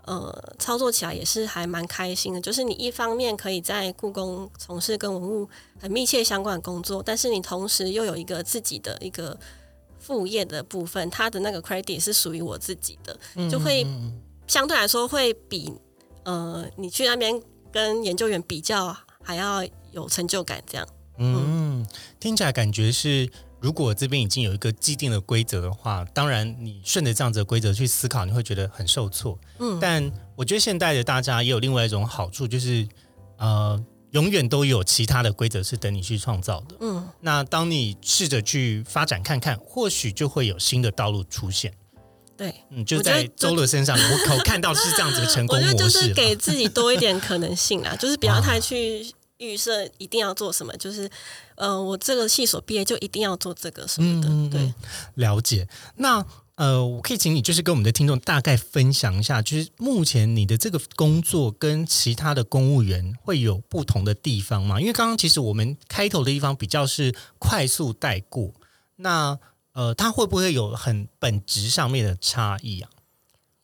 [0.06, 2.40] 呃操作起来也是还蛮开心的。
[2.40, 5.46] 就是你一方面可以在故宫从事跟文物
[5.78, 9.38] 很密切相关的工作，但是你同时又有一个自己的一个
[10.10, 13.16] 副业的部分，它的那个 credit 是属于我自己的，
[13.48, 13.86] 就会
[14.48, 15.72] 相对来说会比
[16.24, 18.92] 呃你去那边跟研究员比较
[19.22, 20.60] 还要有成就感。
[20.66, 21.86] 这样，嗯，
[22.18, 29.38] 听起来感觉是，如果这边已经有一个既定的规则的话，当然你顺着这样子的规则去思考，你会觉得很受挫。
[29.60, 32.88] 嗯，但我觉得现代的大家也有另外一种好处，就是
[33.36, 33.80] 呃，
[34.12, 36.76] 永远都有其他的规则是等你去创造的。
[36.80, 41.72] 嗯，那当你试着去发展看看，或许就会有新的道路出现。
[42.36, 42.54] 对。
[42.70, 49.06] 嗯，就在周乐身上， 我我看到是这样子的成功我觉得就模式给自己多一点可能性啦， 就是不要太去
[49.38, 51.08] 预设一定要做什么，就是
[51.54, 54.74] 呃，我这个系所毕业就一定要做这个什么的，对。
[55.14, 55.68] 了解。
[55.96, 56.24] 那
[56.60, 64.78] 呃，我可以请你就是跟我们的听众大概分享一下，就是目前你的这个工作跟其他的公务员会有不同的地方吗？
[64.78, 68.52] 因为刚刚其实我们开头的地方比较是快速带过，
[68.96, 69.38] 那
[69.72, 72.90] 呃，它会不会有很本质上面的差异啊？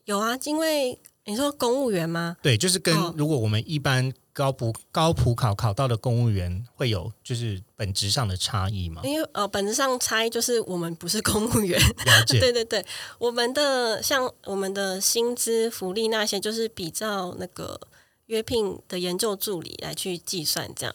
[0.06, 2.38] 有啊，因为你说公务员吗？
[2.40, 9.00] 对，就是跟哦如果我们一般高普高普考考到的公务员会有就是本质上的差异吗？
[9.02, 12.84] 因为呃，本质上差异就是我们不是公务员，了解， 对对对，
[13.18, 17.80] 我们的像我们的薪资福利那些，就是比较那个
[18.26, 20.94] 约聘的研究助理来去计算，这样。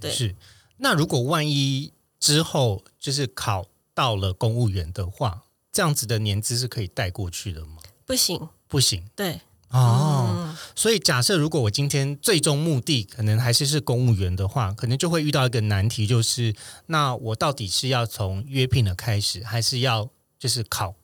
[0.00, 0.34] 对是是。
[0.78, 7.76] 那如果万一之后就是考到了公务员的话，这这样子的年资是可以带过去的吗？
[8.04, 10.28] 不行，不行对，哦。
[10.30, 16.54] 嗯，所以假设如果我今天最终目的可能还是是公务员的话，可能就会遇到一个难题，就是
[16.86, 20.94] 那我到底是要从约聘的开始，还是要就是考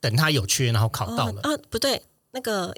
[0.00, 1.40] 等他有缺，然后考到了？
[1.42, 2.02] 哦啊，不对，
[2.32, 2.74] 那个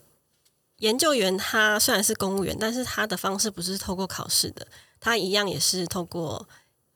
[0.78, 4.66] 研究员他虽然是公务员，但是他的方式不是透过考试的，
[4.98, 6.48] 他一样也是透过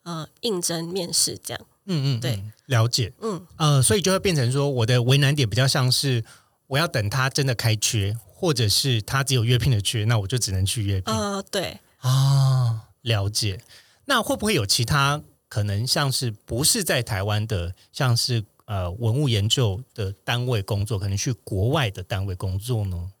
[0.03, 1.65] 呃应征面试这样。
[1.85, 3.13] 嗯嗯，对嗯，了解。
[3.21, 6.21] 嗯，呃，所以就会变成说，我的为难点比较像是
[6.67, 11.13] 我要等他真的开缺，或者是他只有约聘的缺，那我就只能去约聘。
[11.13, 13.61] 呃，对，啊，了解。
[14.05, 23.11] 那会不会有其他可能，像是不是在台湾的，像是呃文物研究的单位工作，可能去国外的单位工作呢？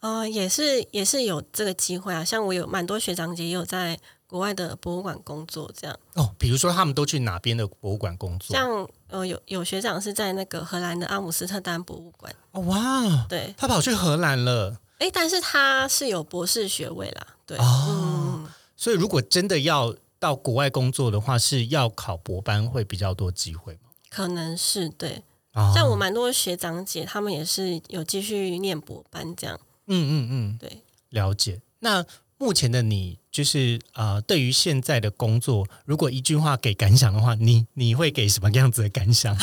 [0.00, 2.24] 呃，也是也是有这个机会啊。
[2.24, 3.98] 像我有蛮多学长姐也有在
[4.30, 5.98] 国外的博物馆工作，这样。
[6.14, 8.56] 哦，比如说他们都去哪边的博物馆工作？
[8.56, 14.78] 像呃有有学长是在那个荷兰的阿姆斯特丹博物馆，哦哇，对，他跑去荷兰了。
[15.00, 23.90] 诶，但是他是有博士学位啦，对，哦嗯，所以如果真的要到国外工作的话，是要考博班会比较多机会吗？
[24.08, 25.24] 可能是对。
[25.52, 30.82] 哦像我蛮多学长姐，他们也是有继续念博班这样，嗯嗯嗯，对。
[31.08, 31.60] 了解。
[31.80, 32.06] 那
[32.40, 39.36] 目前的你，就是呃，对于现在的工作，如果一句话给感想的话，你你会给什么样子的感想？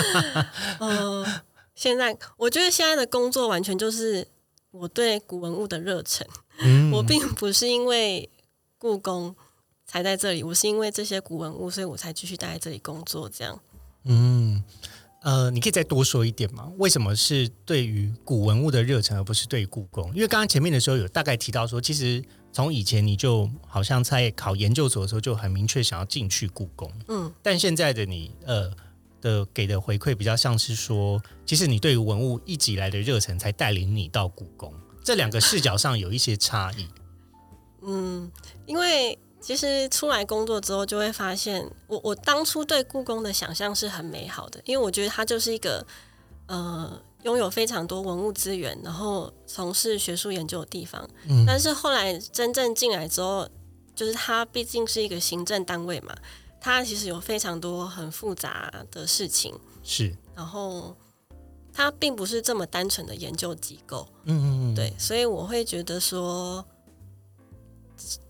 [0.78, 1.26] 呃，
[1.74, 4.28] 现在我觉得现在的工作完全就是
[4.72, 6.26] 我对古文物的热忱，
[6.60, 8.28] 嗯我并不是因为
[8.76, 9.34] 故宫
[9.86, 13.26] 才在这里，我是因为这些古文物，所以我才继续待在这里工作。
[13.30, 13.58] 这样，
[14.04, 14.62] 嗯
[15.22, 16.70] 呃，你可以再多说一点吗？
[16.78, 20.06] 为什么是对于古文物的热忱，而不是对于故宫？
[20.14, 28.70] 因为刚刚前面的时候有大概提到说，其实从以前你就好像在考研究所的时候就很明确想要进去故宫，嗯，但现在的你呃
[29.20, 36.86] 的给的回馈比较像是说，其实你对于文物一直以来的热忱才带领你到故宫，这两个视角上有一些差异。
[37.82, 38.30] 嗯，
[38.66, 45.86] 因为其实出来工作之后，就会发现，我我当初对故宫的想象是很美好的，因为我觉得它就是一个
[46.46, 51.08] 呃拥有非常多文物资源，然后从事学术研究的地方。
[51.28, 53.48] 嗯但是后来真正进来之后，
[53.94, 56.14] 就是它毕竟是一个行政单位嘛，
[56.60, 60.96] 它其实有非常多很复杂的事情，是，然后
[61.72, 64.06] 它并不是这么单纯的研究机构。
[64.24, 66.64] 嗯嗯嗯，对，所以我会觉得说，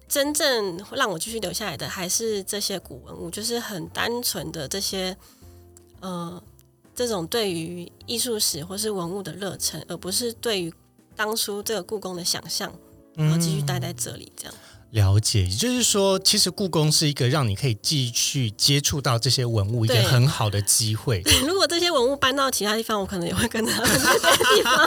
[0.08, 5.16] 真正让我继续留下来的还是这些古文物，就是很单纯的这些，
[6.00, 6.42] 呃，
[6.94, 10.72] 这种对于艺术史或是文物的热忱，而不是对于
[11.14, 12.72] 当初这个故宫的想象，
[13.14, 14.54] 然后继续待在这里这样。
[14.90, 21.22] 了解，也就是说，其实故宫是一个让你可以继续接触到这些文物一个很好的机会。
[21.46, 24.87] 如果这些文物搬到其他地方，我可能也会跟他们去这些地方，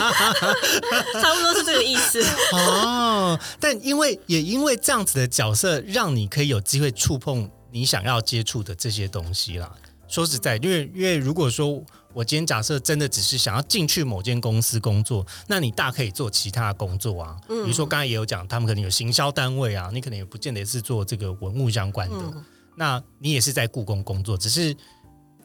[1.22, 2.20] 差不多是这个意思。
[2.54, 9.72] 哦，但因为也因为这样子的角色，让你可以有机会触碰你想要接触的这些东西啦。
[10.12, 11.82] 说实在，因为因为如果说
[12.14, 17.40] 我今天假设真的只是想要进去某间公司工作，那你大可以做其他的工作啊。
[17.48, 22.18] 比如说刚才也有讲，他们可能有行销单位啊，你可能也不见得是做这个文物相关的。
[22.18, 24.76] 嗯那你也是在故宫工作，只是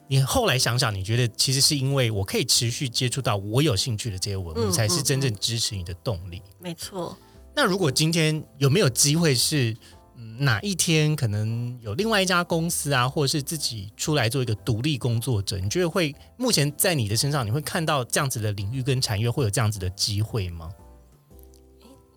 [0.09, 6.41] 你后来想想，你觉得其实是因为我可以持续接触到我有兴趣的这些文物，嗯才是真正支持你的动力。
[6.61, 7.17] 没错。
[7.55, 9.77] 那如果今天有没有机会是，
[10.17, 20.71] 嗯，哪一天可能有另外一家公司啊，或者是自己出来做一个独立工作者，你觉得会目前在你的身上，你会看到这样子的领域跟产业会有这样子的机会吗？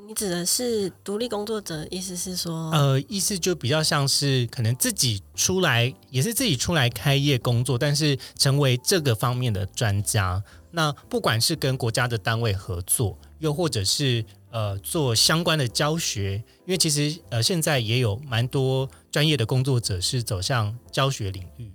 [0.07, 10.43] 你指的是独立工作者，意思是说，呃，意思就比较像是可能自己出来，也是自己出来开业工作，但是成为这个方面的专家。
[10.71, 21.71] 那不管是跟国家的单位合作，又或者是呃做相关的教学，因为其实呃现在也有蛮多专业的工作者是走向教学领域，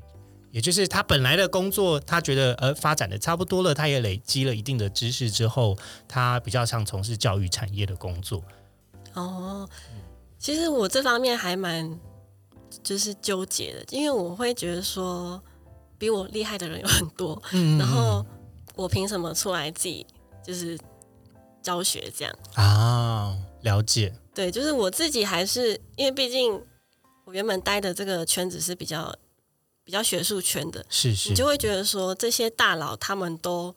[0.51, 5.77] 也就是他本来的工作，他觉得呃发展的差不多了，他也累积了一定的知识之后，
[6.09, 8.43] 他比较像从事教育产业的工作。
[9.15, 9.69] 哦，
[10.39, 11.99] 其实我这方面还蛮
[12.83, 15.41] 就是纠结的，因为我会觉得说，
[15.97, 18.25] 比我厉害的人有很多，嗯然后
[18.75, 20.05] 我凭什么出来自己
[20.45, 20.77] 就是
[21.65, 22.39] 教学这样？
[22.55, 26.63] 啊，了解，对，就是我自己还是因为毕竟
[27.25, 29.17] 我原本待的这个圈子是比较
[29.83, 33.75] 比较学术圈的，是是你就会觉得说这些大佬他们都。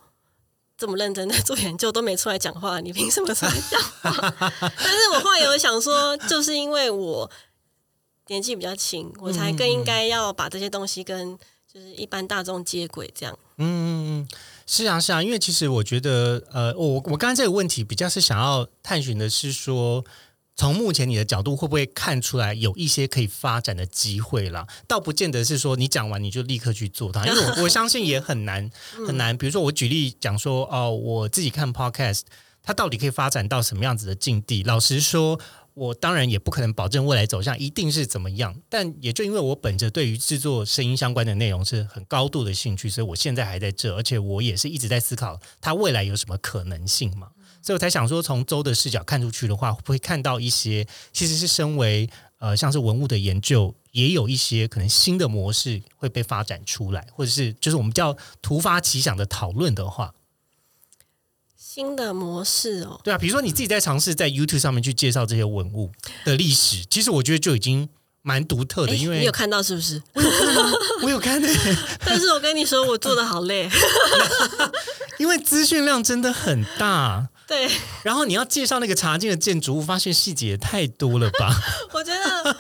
[0.80, 4.12] 这么认真在做研究都没出来讲话，你凭什么出来讲话？
[4.62, 7.28] 但是我后来有想说，就是因为我
[8.28, 11.36] 年纪比较轻，我才更应该要把这些东西跟
[11.66, 13.36] 就是一般大众接轨，这样。
[13.58, 13.90] 嗯嗯
[14.22, 14.28] 嗯，
[14.68, 20.03] 是啊是啊，因为其实我觉得，呃，我我刚才这个问题比较是想要探寻的是说，
[20.57, 24.68] 从目前你的角度会不会看出来有一些可以发展的机会啦？
[24.86, 28.70] 倒不见得是说你讲完你就立刻去做它，因为我我相信也很难
[29.07, 29.38] 很难。
[29.38, 32.24] 比如说我举例讲说，哦，我自己看 podcast，
[32.61, 34.63] 它到底可以发展到什么样子的境地？
[34.63, 35.39] 老实说。
[35.78, 47.30] 我当然也不可能保证未来走向一定是怎么样，但也就因为我本着对于制作声音相关的内容是很高度的兴趣，所以我现在还在这，而且我也是一直在思考它未来有什么可能性嘛，
[47.62, 52.10] 所以我才想说，从周的视角看出去的话，会不会看到一些其实是身为
[52.40, 60.12] 呃像是文物的研究，也有一些可能新的模式会被发展出来，或者是就是我们叫突发奇想的讨论的话。
[61.78, 65.92] 新的模式哦，对啊，比如说你自己在尝试在 YouTube 上面去介绍这些文物
[66.26, 67.88] 的历史，其实我觉得就已经
[68.24, 70.02] 蛮独特的，因为你有看到是不是？
[70.18, 70.68] 我有看到，
[71.04, 71.48] 我有看的。
[72.04, 73.70] 但是我跟你说，我做的好累，
[75.20, 77.30] 因为资讯量真的很大。
[77.46, 77.70] 对，
[78.02, 81.56] 然后你要介绍那个茶经的建筑物，发现细节也太多了吧？
[81.94, 82.58] 我觉得，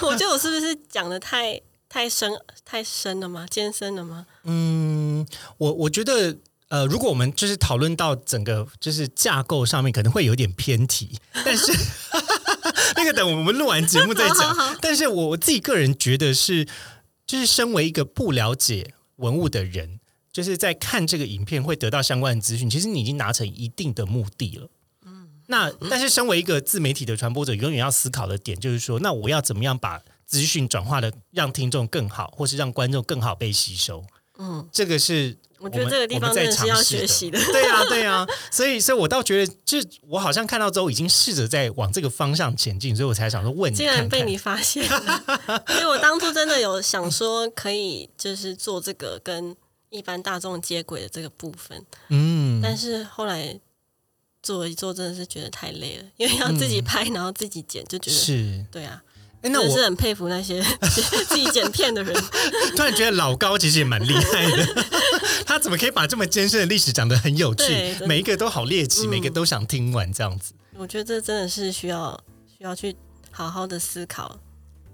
[0.00, 2.32] 我觉得我是不是讲的太太深
[2.64, 3.46] 太深了吗？
[3.50, 4.24] 艰深了吗？
[4.44, 5.26] 嗯，
[5.58, 6.38] 我我觉得。
[6.68, 11.72] 呃，如果我们就是讨论到整个就是架构上面，可能会有点偏题，但是
[12.94, 14.76] 那个等我们录完节目再讲。
[14.80, 16.66] 但是我自己个人觉得是，
[17.26, 19.98] 就是身为一个不了解文物的人，
[20.30, 24.68] 就是在看这个影片会得到相关的资讯，其实你已经达成一定的目的了。
[25.06, 34.04] 嗯，那但是身为一个自媒体的传播者，永远要思考的点就是说，那我要怎么样把资讯转化的让听众更好，或是让观众更好被吸收？
[34.38, 35.38] 嗯，这个是。
[35.60, 49.56] 我觉得这个地方真的是要学习的，对呀，对呀，所以，所以我倒觉得，就我好像看到之后，已经试着在往这个方向前进，所以我才想说问你，竟然被你发现，因为我当初真的有想说，可以就是做这个跟
[49.90, 53.58] 一般大众接轨的这个部分，嗯，但是后来
[54.42, 59.02] 做一做，真的是觉得太累了，因为要自己拍，然后自己剪，就觉得是，对啊。
[59.40, 60.60] 哎，那我是很佩服那些
[61.28, 62.12] 自己剪片的人。
[62.76, 64.84] 突然觉得老高其实也蛮厉害的，
[65.46, 67.96] 他怎么可以把这么艰深的历史讲得很有趣？
[68.04, 70.54] 每一个都好猎奇，每个都想听完这样子。
[70.76, 72.96] 我觉得这真的是需要需要去
[73.30, 74.40] 好好的思考、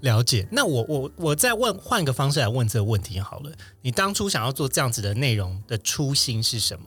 [0.01, 0.47] 了解。
[0.53, 3.51] 那我我我再问换一个方式来问这个问题好了。
[3.81, 6.85] 你当初想要做这样子的内容的初心是什么？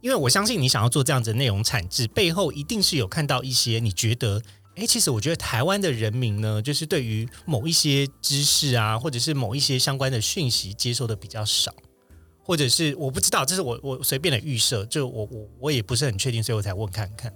[0.00, 4.40] 因为我相信你想要做这样子的内容产制背后，一定是有看到一些你觉得。
[4.76, 11.74] 哎，其实我觉得台湾的人民呢，就是对于某一些知识啊，或者是某一些相关的讯息接受的比较少，
[12.44, 17.32] 或者是我不知道，这是我我随便的预设，就我我我也不是很确定，所以我才问看看。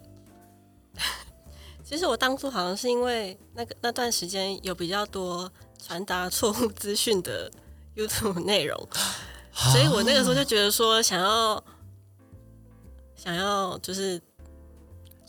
[1.82, 5.50] 其实我当初好像是因为那个那段时间有比较多
[5.82, 7.50] 传达错误资讯的
[7.96, 8.78] YouTube 内容，
[9.72, 11.64] 所以我那个时候就觉得说，想要
[13.16, 14.20] 想要就是。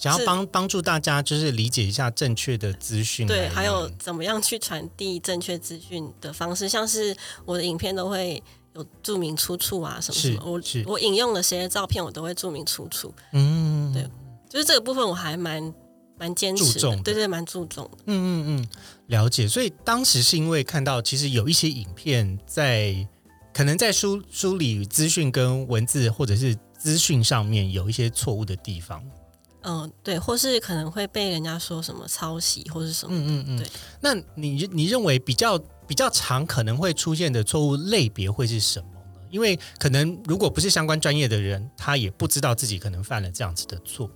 [0.02, 8.42] 想要帮帮助大家，就是理解一下正确的资讯，对，还有怎么样去传递正确资讯的方式，像是我的影片都会
[8.74, 10.60] 有注明出处啊，什么什么，我
[10.94, 13.14] 我引用了谁的照片，我都会注明出处。
[13.34, 14.10] 嗯，对，
[14.50, 15.72] 就是这个部分我还蛮
[16.18, 17.88] 蛮坚持，对对，蛮注重。
[18.08, 18.68] 嗯嗯嗯，
[19.06, 19.48] 了解。
[19.48, 23.08] 所以当时是因为看到，其实有一些影片在
[23.54, 29.04] 可能在梳梳理资讯跟文字或者是资讯上面有一些错误的地方。
[29.64, 33.16] 嗯，对，或是可能会被人家说什么抄袭，或是什么。
[33.16, 33.58] 嗯嗯嗯。
[33.58, 33.68] 对，
[34.02, 39.00] 那你你认为比较比较常可能会出现的错误类别会是什么呢？
[39.30, 44.10] 因为可能如果不是相关专业的人，他也不知道自己可能犯了这样子的错。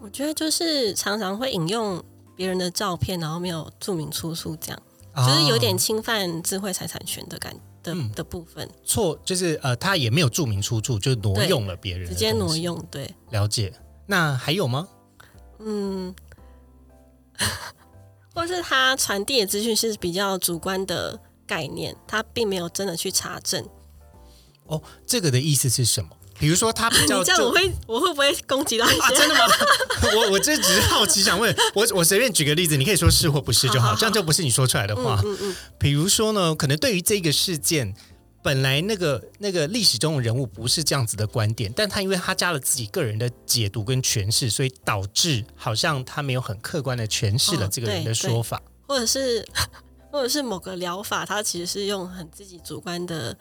[0.00, 2.02] 我觉得就是常常会引用
[2.36, 4.82] 别人的照片，然后没有注明出处，这样
[5.14, 8.68] 就是有点侵犯智慧财产权的感的的部分。
[8.84, 12.84] 错就是呃，他也没有注明出处，就挪用了别人，直接挪用。
[12.90, 13.72] 对，了解。
[14.06, 14.88] 那还有吗？
[15.60, 16.14] 嗯，
[18.34, 23.64] 或是他传递的资讯是比较主观的概念，他并没有真的去查证。
[24.66, 26.10] 哦，这个的意思是什么？
[26.38, 28.98] 比如说他比较这样，我会我会不会攻击到你？
[29.16, 29.44] 真的吗？
[30.16, 35.20] 我我这只是好奇，想问 我我随便举个例子，你可以说是或不是就好，这样就不是你说出来的话。
[35.24, 35.56] 嗯嗯。
[35.78, 37.94] 比如说呢，可能对于这个事件。
[38.42, 49.46] 本来那个那个历史中的人物不是这样子的观点，但他因为他加了自己个人的解读跟诠释，所以导致好像他没有很客观的诠释了这个人的说法，或者是
[50.10, 53.36] 或者是某个疗法，他其实是用很自己主观的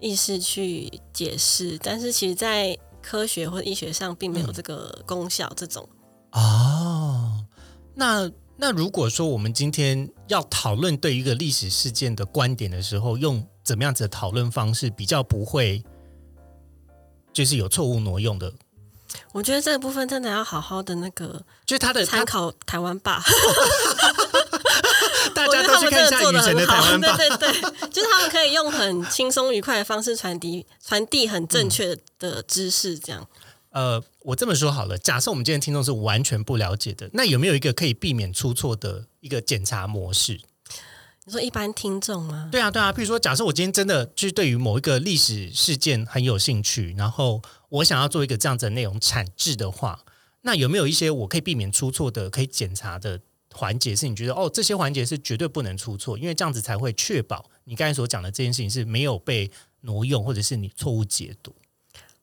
[0.00, 5.50] 意识去解释，但是其实在科学或医学上并没有这个功效。
[5.56, 5.88] 这种
[6.32, 7.46] 哦，
[7.94, 8.30] 那。
[8.62, 15.80] 那如果说我们今天要讨论对一个历史事件的观点的时候，用怎么样子的讨论方式比较不会
[17.32, 18.52] 就是有错误挪用的？
[19.30, 23.22] 我觉得这个部分真的要好好的那个就是他的参考台湾吧，
[25.32, 27.16] 大家都去看一下以前的做的很好，台湾吧。
[27.16, 33.24] 对对对，就是他们可以用很轻松愉快的方式传递传递很正确的知识，这样。
[33.70, 40.40] 呃，我这么说好了，假设我们今天听众是完全不了解的，那有没有一个可以避免出错的一个检查模式？
[41.30, 42.48] 你说一般听众吗？
[42.50, 42.92] 对啊，对啊。
[42.92, 50.00] 譬如说，假设我今天真的就是对于某一个历史事件很有兴趣，然后我想要做一个这样子的内容产制的话，
[50.40, 53.20] 那有没有一些我可以避免出错的、可以检查的
[53.54, 53.94] 环节？
[53.94, 59.48] 是你觉得哦，这些环节是绝对不能出错，因为这样子才会确保你刚才所讲的这件事情是没有被
[59.82, 61.54] 挪用，或者是你错误解读。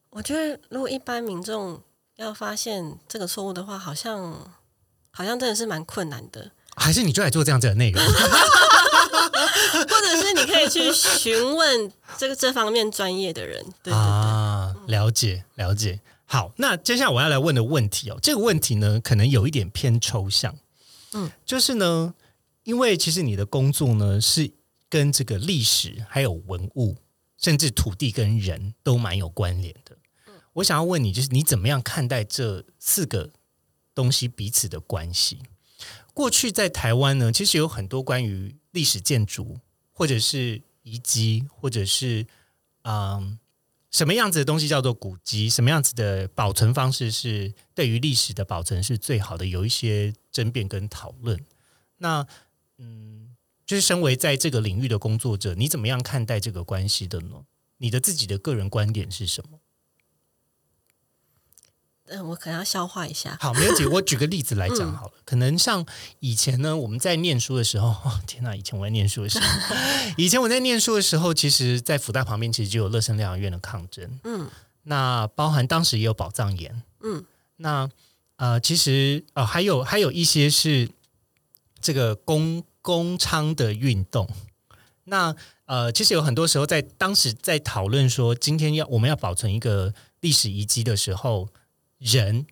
[0.09, 1.81] 我觉得如果一般民众
[2.17, 4.51] 要发现这个错误的话，好像
[5.11, 8.03] 好像真的是蛮困难的，还是你就来做这样子的内容？
[9.89, 13.63] 或者是你可以去询问这个这方面专业的人。
[13.83, 15.99] 对对对，啊，了解了解。
[16.25, 20.55] 好，那接下来我要来问的问题哦，这个问题呢，可能有一点偏抽象。
[21.13, 22.13] 嗯，就是呢，
[22.63, 24.51] 因为其实你的工作呢是
[24.89, 26.97] 跟这个历史、还有文物，
[27.37, 29.95] 甚至土地跟人都蛮有关联的。
[30.27, 33.29] 嗯我想要问你，就是你怎么样看待这四个
[33.93, 35.39] 东西彼此的关系？
[36.13, 39.59] 过去在台湾呢，其实有很多关于历史建筑，
[39.91, 42.25] 或者是遗迹，或者是
[42.83, 43.39] 嗯
[43.89, 51.43] 什么样子的东西叫做古迹，什么样子的保存方式是对于历史的保存是最好的，有一些争辩跟讨论。
[51.97, 52.27] 那
[52.77, 57.45] 嗯，就是身为在这个领域的工作者，你怎么样看待这个关系的呢？
[57.77, 59.59] 你的自己的个人观点是什么？
[62.07, 63.37] 嗯，我可能要消化一下。
[63.39, 63.85] 好，没问题。
[63.91, 65.85] 我举个例子来讲好了，可能像
[66.19, 68.55] 以前呢，我们在念书的时候，哦、天哪！
[68.55, 69.45] 以前我在念书的时候，
[70.17, 74.49] 以前我在念书的时候，其实，在福大旁边其实就有乐生疗养院的抗争，嗯
[74.83, 77.25] 那包含当时也有宝藏岩，嗯
[77.57, 77.89] 那
[78.37, 80.89] 呃，其实呃，还有还有一些是
[81.81, 84.29] 这个公公娼的运动。
[85.03, 85.35] 那
[85.65, 91.49] 呃，其实有很多时候在当时在讨论说，今天要我们要保存一个历史遗迹的时候，
[91.97, 92.45] 人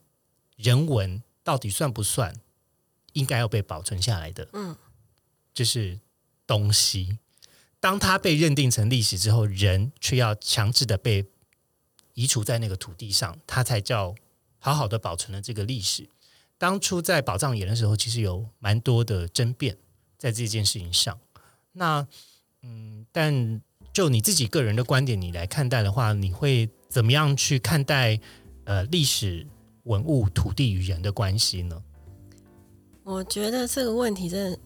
[0.55, 2.35] 人文到底算不算
[3.13, 4.47] 应该要被保存下来的？
[4.53, 4.75] 嗯，
[5.53, 5.99] 就是
[6.47, 7.19] 东西。
[7.79, 11.25] 当它被认定成历史之后，人却要强制的被
[12.13, 14.15] 移除在那个土地上，它才叫
[14.57, 16.09] 好好的保存了这个历史。
[16.57, 19.77] 当初在宝藏岩的时候，其实有蛮多的争辩
[20.17, 21.19] 在这件事情上。
[21.73, 22.07] 那
[22.63, 23.61] 嗯，但
[23.93, 28.19] 就你自己个人的观点，你来看待的话，你会怎么样去看待
[28.65, 29.47] 呃历史
[29.83, 31.81] 文物、土地与人的关系呢？
[33.03, 34.59] 我觉得这个问题真的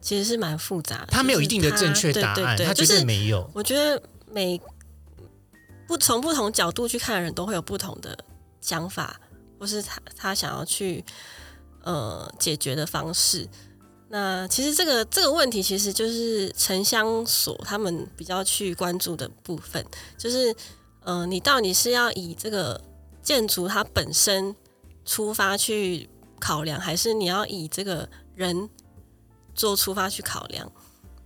[0.00, 1.08] 其实是蛮复杂的。
[1.10, 3.50] 它没有一定的正确答案，对对对它绝对就是没有。
[3.54, 4.60] 我觉得每
[5.86, 8.16] 不从不同角度去看的人都会有不同的
[8.60, 9.18] 想法，
[9.58, 11.02] 或是他他想要去
[11.82, 13.48] 呃解决的方式。
[14.10, 19.84] 那其实这个这个问题，其实就是城乡所他们比较去关注的部分，
[20.16, 20.54] 就是
[21.00, 22.80] 呃，你到底是要以这个
[23.28, 24.56] 建筑它本身
[25.04, 26.08] 出发去
[26.40, 28.70] 考量，还是你要以这个人
[29.54, 30.72] 做出发去考量？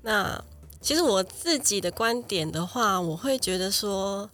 [0.03, 0.45] 那
[0.81, 4.29] 其实我自己的观点的话，我会觉得说，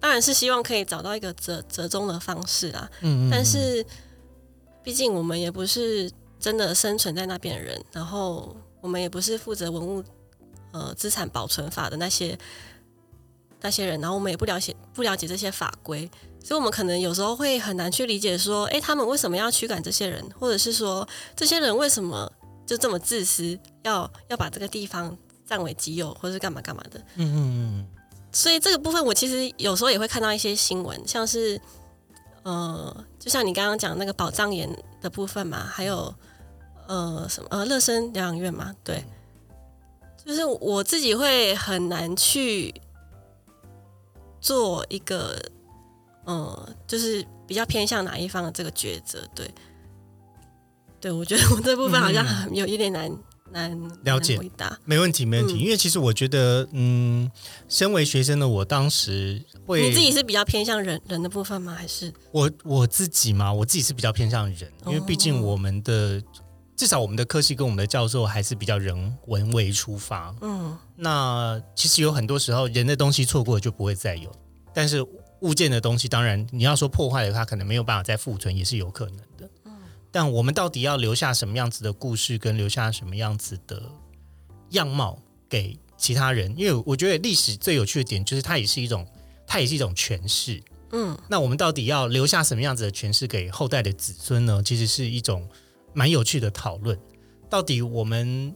[0.00, 2.90] 当然是希望可以找到一个折折中的方式啦。
[3.02, 3.86] 嗯嗯，但是，
[4.82, 6.10] 毕竟我们也不是
[6.40, 10.02] 真的生存在那边的人，然后我们也不是负责文物
[10.72, 12.36] 呃资产保存法的那些
[13.60, 16.10] 那些人，然后我们也不了解不了解这些法规，
[16.44, 22.30] 所以我们可能有时候会很难去理解说，诶，他们为什么要驱赶这些人，或者是说这些人为什么
[22.66, 25.16] 就这么自私，要要把这个地方
[25.46, 27.00] 占为己有，或者是干嘛干嘛的。
[27.14, 27.88] 嗯嗯嗯
[28.30, 31.58] 所以这个部分，我其实有时候也会看到一些新闻，像是
[32.42, 34.68] 呃，就像你刚刚讲那个宝藏岩
[35.00, 36.14] 的部分嘛，还有
[36.88, 39.02] 呃什么呃乐生疗养院嘛，对，
[40.22, 42.74] 就是我自己会很难去
[44.40, 45.40] 做一个
[46.24, 49.50] 呃，就是比较偏向哪一方的这个抉择，对，
[51.00, 53.10] 对我觉得我这部分好像很有一点难
[53.52, 55.54] 难了解回答，没问题，没问题。
[55.54, 57.30] 嗯因为其实我觉得，嗯，
[57.68, 61.74] 身为学生的我，当时会你自己是比较偏向人人的部分吗？
[61.74, 66.20] 还是我我自己嘛，我自己是比较偏向人，因为毕竟我们的、
[66.74, 70.34] 至少我们的科系跟我们的教授还是比较人文为出发。
[70.40, 74.32] 嗯那其实有很多时候，人的东西错过就不会再有，
[74.72, 75.04] 但是
[75.44, 79.48] 物件的东西，当然你要说破坏了它，可能没有办法再复存，也是有可能的。
[79.66, 79.72] 嗯
[80.10, 83.82] 但我们到底要留下什么样子的故事，跟留下什么样子的
[84.70, 86.54] 样貌给其他人？
[86.56, 89.04] 因为我觉得历史最有趣的点就是它也是一种，
[89.44, 90.62] 它也是一种诠释。
[90.92, 94.62] 嗯，那我们到底要留下什么样子的诠释给后代的子孙呢？
[94.64, 95.48] 其实是一种
[95.92, 96.96] 蛮有趣的讨论。
[97.50, 98.54] 到底我们，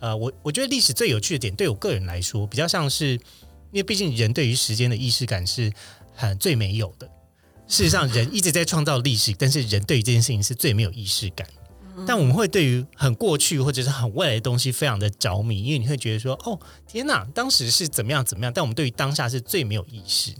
[0.00, 3.12] 呃，我我觉得历史最有趣的点，对我个人来说，比较像是，
[3.70, 5.70] 因为毕竟人对于时间的意识感是
[6.16, 7.06] 很最没有的。
[7.68, 11.46] 事实上，人一直在创造历史，但是人对于这件事情是最没有意识感。
[12.06, 18.52] 但我们会对于很过去或者是很未来的东西非常的着迷，因为你会觉得说，哦，天哪，当时是怎么样怎么样。
[18.54, 20.34] 但我们对于当下是最没有意识。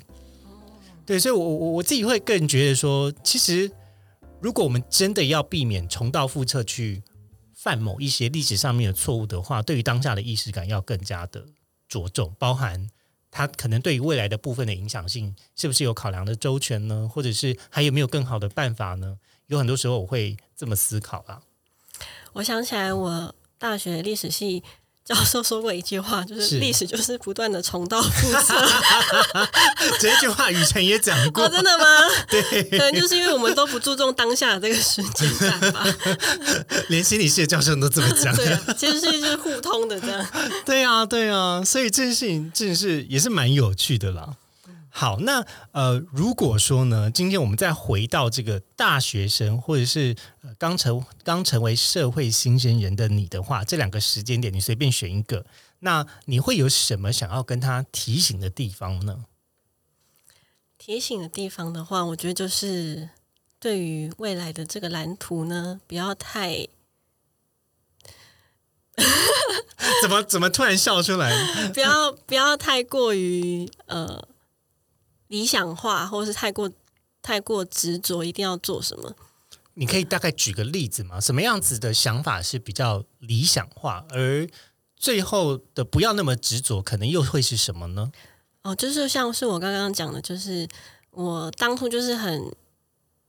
[1.07, 3.71] 对，所以，我我我自己会更觉得说，其实
[4.41, 7.03] 如果我们真的要避免重蹈覆辙去
[7.55, 11.47] 犯某一些历史上面的错误的话，对于当下的意识感要更加的
[11.89, 12.87] 着重，包含
[13.31, 17.09] 他可能对于未来的部分的影响性是不是有考量的周全呢？
[17.13, 19.19] 或者是还有没有更好的办法呢？
[19.47, 21.43] 有很多时候我会这么思考啊。
[22.35, 24.63] 我想起来，我大学历史系。
[25.07, 28.69] 教授说过一句话，就是历史就是不断的重蹈覆辙。
[30.01, 31.85] 这句话雨辰也讲过，真的吗？
[32.29, 35.87] 对，可能就是因为我们都不注重当下的这个时间感吧。
[36.91, 40.27] 连心理系的教授都这么讲，对，其实是就是互通的这样。
[40.65, 44.31] 对啊，对啊，所以这件事情真的是也是蛮有趣的啦。
[44.99, 50.17] 好，那呃，如果说呢，今天我们再回到这个大学生，或者是
[50.57, 55.45] 刚成刚成为社会新鲜人的你的话，这两个时间点，你随便选一个，
[55.81, 59.27] 那你会有什么想要跟他提醒的地方呢？
[60.79, 63.11] 提醒的地方的话，我觉得就是
[63.61, 66.67] 对于未来的这个蓝图呢，不要太
[70.01, 71.31] 怎么怎么突然笑出来？
[71.75, 74.27] 不要不要太过于呃。
[75.29, 76.71] 理想化，或者是太过
[77.23, 79.15] 太过执着，一定要做什么？
[79.75, 81.21] 你可以大概举个例子吗？
[81.21, 84.49] 什么样子的想法是比较理想化，而
[84.97, 88.11] 最后的不要那么执着，可能又会是什么呢？
[88.63, 90.67] 哦，就是像是我刚刚讲的，就是
[91.11, 92.51] 我当初就是很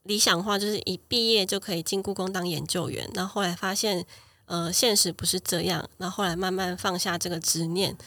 [0.03, 4.05] 理想化，就是一毕业就可以进故宫当研究员，然后后来发现，
[4.45, 7.97] 呃，现实不是这样，然后后来慢慢放下这个执念，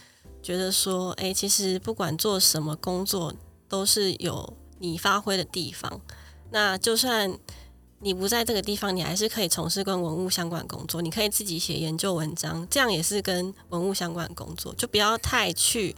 [0.43, 3.35] 觉得说，哎，其实不管做什么工作。
[3.71, 6.01] 都是有你发挥的地方。
[6.51, 7.33] 那就算
[8.01, 11.01] 你不在这个地方，你还是可以从事跟文物相关工作。
[11.01, 14.75] 你可以自己写研究文章，这样也是跟文物相关的工作。
[14.75, 15.95] 就不要太去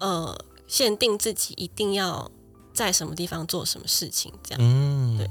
[0.00, 0.36] 呃
[0.66, 2.30] 限定自己一定要
[2.74, 4.32] 在什么地方做什么事情。
[4.42, 5.28] 这样，嗯，对。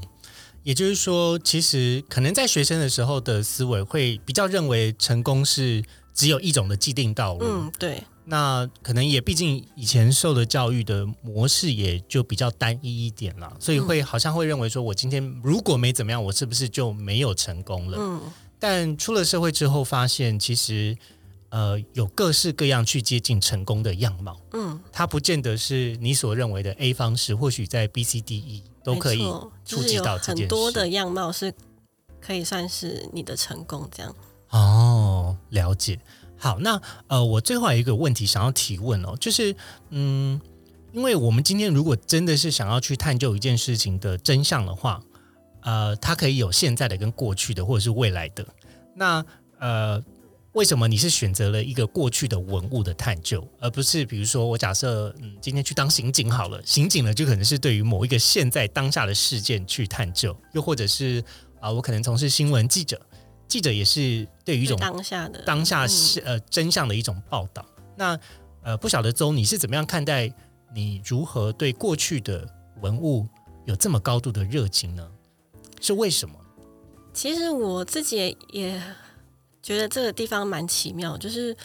[0.64, 7.46] 也就是说，其实可能在学生的时候的思维会比较认为成功是只有一种的既定道路。
[7.46, 8.04] 嗯，对。
[8.28, 17.98] 那可能也毕竟以前受的教育的模式也就比较单一一点了，所以会好像会认为说，我今天如果没怎么样，我是不是就没有成功了？
[18.00, 18.22] 嗯。
[18.58, 20.98] 但出了社会之后，发现其实
[21.50, 24.40] 呃有各式各样去接近成功的样貌。
[24.54, 24.80] 嗯。
[24.92, 29.24] 它不见得是你所认为的 A 方式，或许在 B、C、D、E 都可以
[29.66, 30.42] 触及到这件事。
[30.42, 31.54] 很多的样貌是
[32.20, 34.16] 可以算是你的成功，这样。
[34.50, 36.00] 哦，了解。
[36.38, 39.56] 好，那呃，我最后有一个问题想要提问哦，就是
[39.90, 40.40] 嗯，
[40.92, 45.02] 因为我们今天如果真的是想要去探究一件事情的真相的话，
[45.62, 48.46] 呃，它可以有现在的跟过去的，或者是未来的。
[48.96, 49.26] 那
[49.60, 50.04] 呃，
[50.52, 61.24] 为什么你是选择了一个过去的文物的探究，而不是比如说我假设嗯，今天去当刑警好了，刑警呢就可能是对于某一个现在当下的事件去探究，又或者是
[61.60, 63.02] 啊，我可能从事新闻记者。
[63.48, 67.66] 记者也是对于一种当下的当下是呃真相的一种报道。
[67.98, 68.18] 那
[68.62, 70.32] 呃不晓得周你是怎么样看待？
[70.74, 72.48] 你如何对过去的
[72.82, 73.28] 文物
[73.66, 75.10] 有这么高度的热情呢？
[75.82, 76.36] 是为什么？
[77.14, 78.80] 其实我自己也
[79.64, 81.56] 觉得这个地方蛮奇妙，就是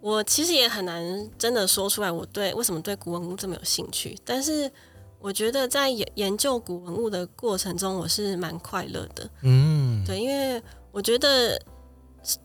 [0.00, 4.18] 我其实也很难真的说出来我对为什么对古文物这么有兴趣。
[4.24, 4.70] 但是
[5.18, 9.30] 我觉得在研研究古文物的过程中，我是蛮快乐的。
[9.42, 10.62] 嗯，对，因为。
[10.92, 11.60] 我觉得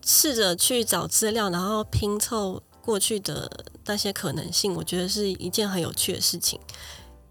[0.04, 3.50] 试着去找资料，然后拼凑过去的
[3.84, 6.60] 那些可能性，我觉得是一件很有趣的事情。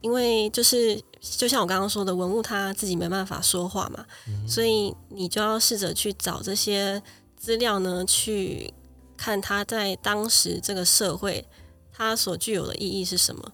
[0.01, 4.03] 因为就是就像我刚刚说的，文物它自己没办法说话嘛，
[4.47, 7.01] 所以你就要试着去找这些
[7.37, 8.73] 资料呢，去
[9.15, 11.47] 看它在当时这个社会
[11.93, 13.51] 它所具有的意义是什么。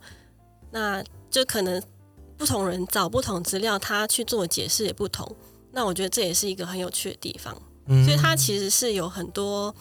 [0.72, 1.82] 那就可能
[2.38, 5.36] 不同人找不同资料，他去做解释也不同。
[5.72, 9.74] 那我觉得这也是一个很有趣的地方，所以它其实是有很多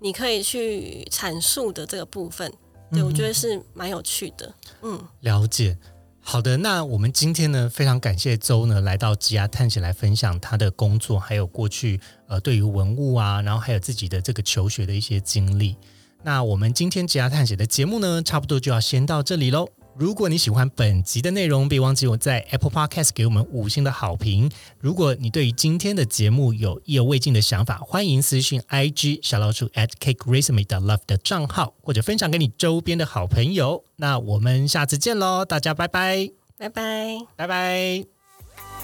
[0.00, 2.52] 你可以去阐述的这个部分，
[2.92, 4.54] 对我觉得是蛮有趣的。
[4.82, 5.76] 嗯，了解。
[6.20, 15.76] 好的，那我们今天呢，非常感谢周呢来到吉亚探险来分享他的工作，还有过去呃对于文物啊，然后还有自己的这个求学的一些经历。
[16.22, 19.68] 那我们今天吉亚探险的节目呢，差不多就要先到这里喽。
[19.98, 24.48] 如果你喜欢本集的内容，别忘记我在 Apple Podcast 给我们五星的好评。
[24.78, 33.82] 如果你对于今天的节目有意犹未尽的想法，欢迎私讯 IG 小老鼠 at cake resume 的 love 的账号，或者分享给你周边的好朋友。
[33.96, 38.04] 那我们下次见喽，大家拜拜，拜拜，拜拜。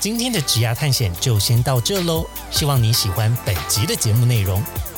[0.00, 4.60] 今天的职涯探险就先到这喽，希望你喜欢本集的节目内容。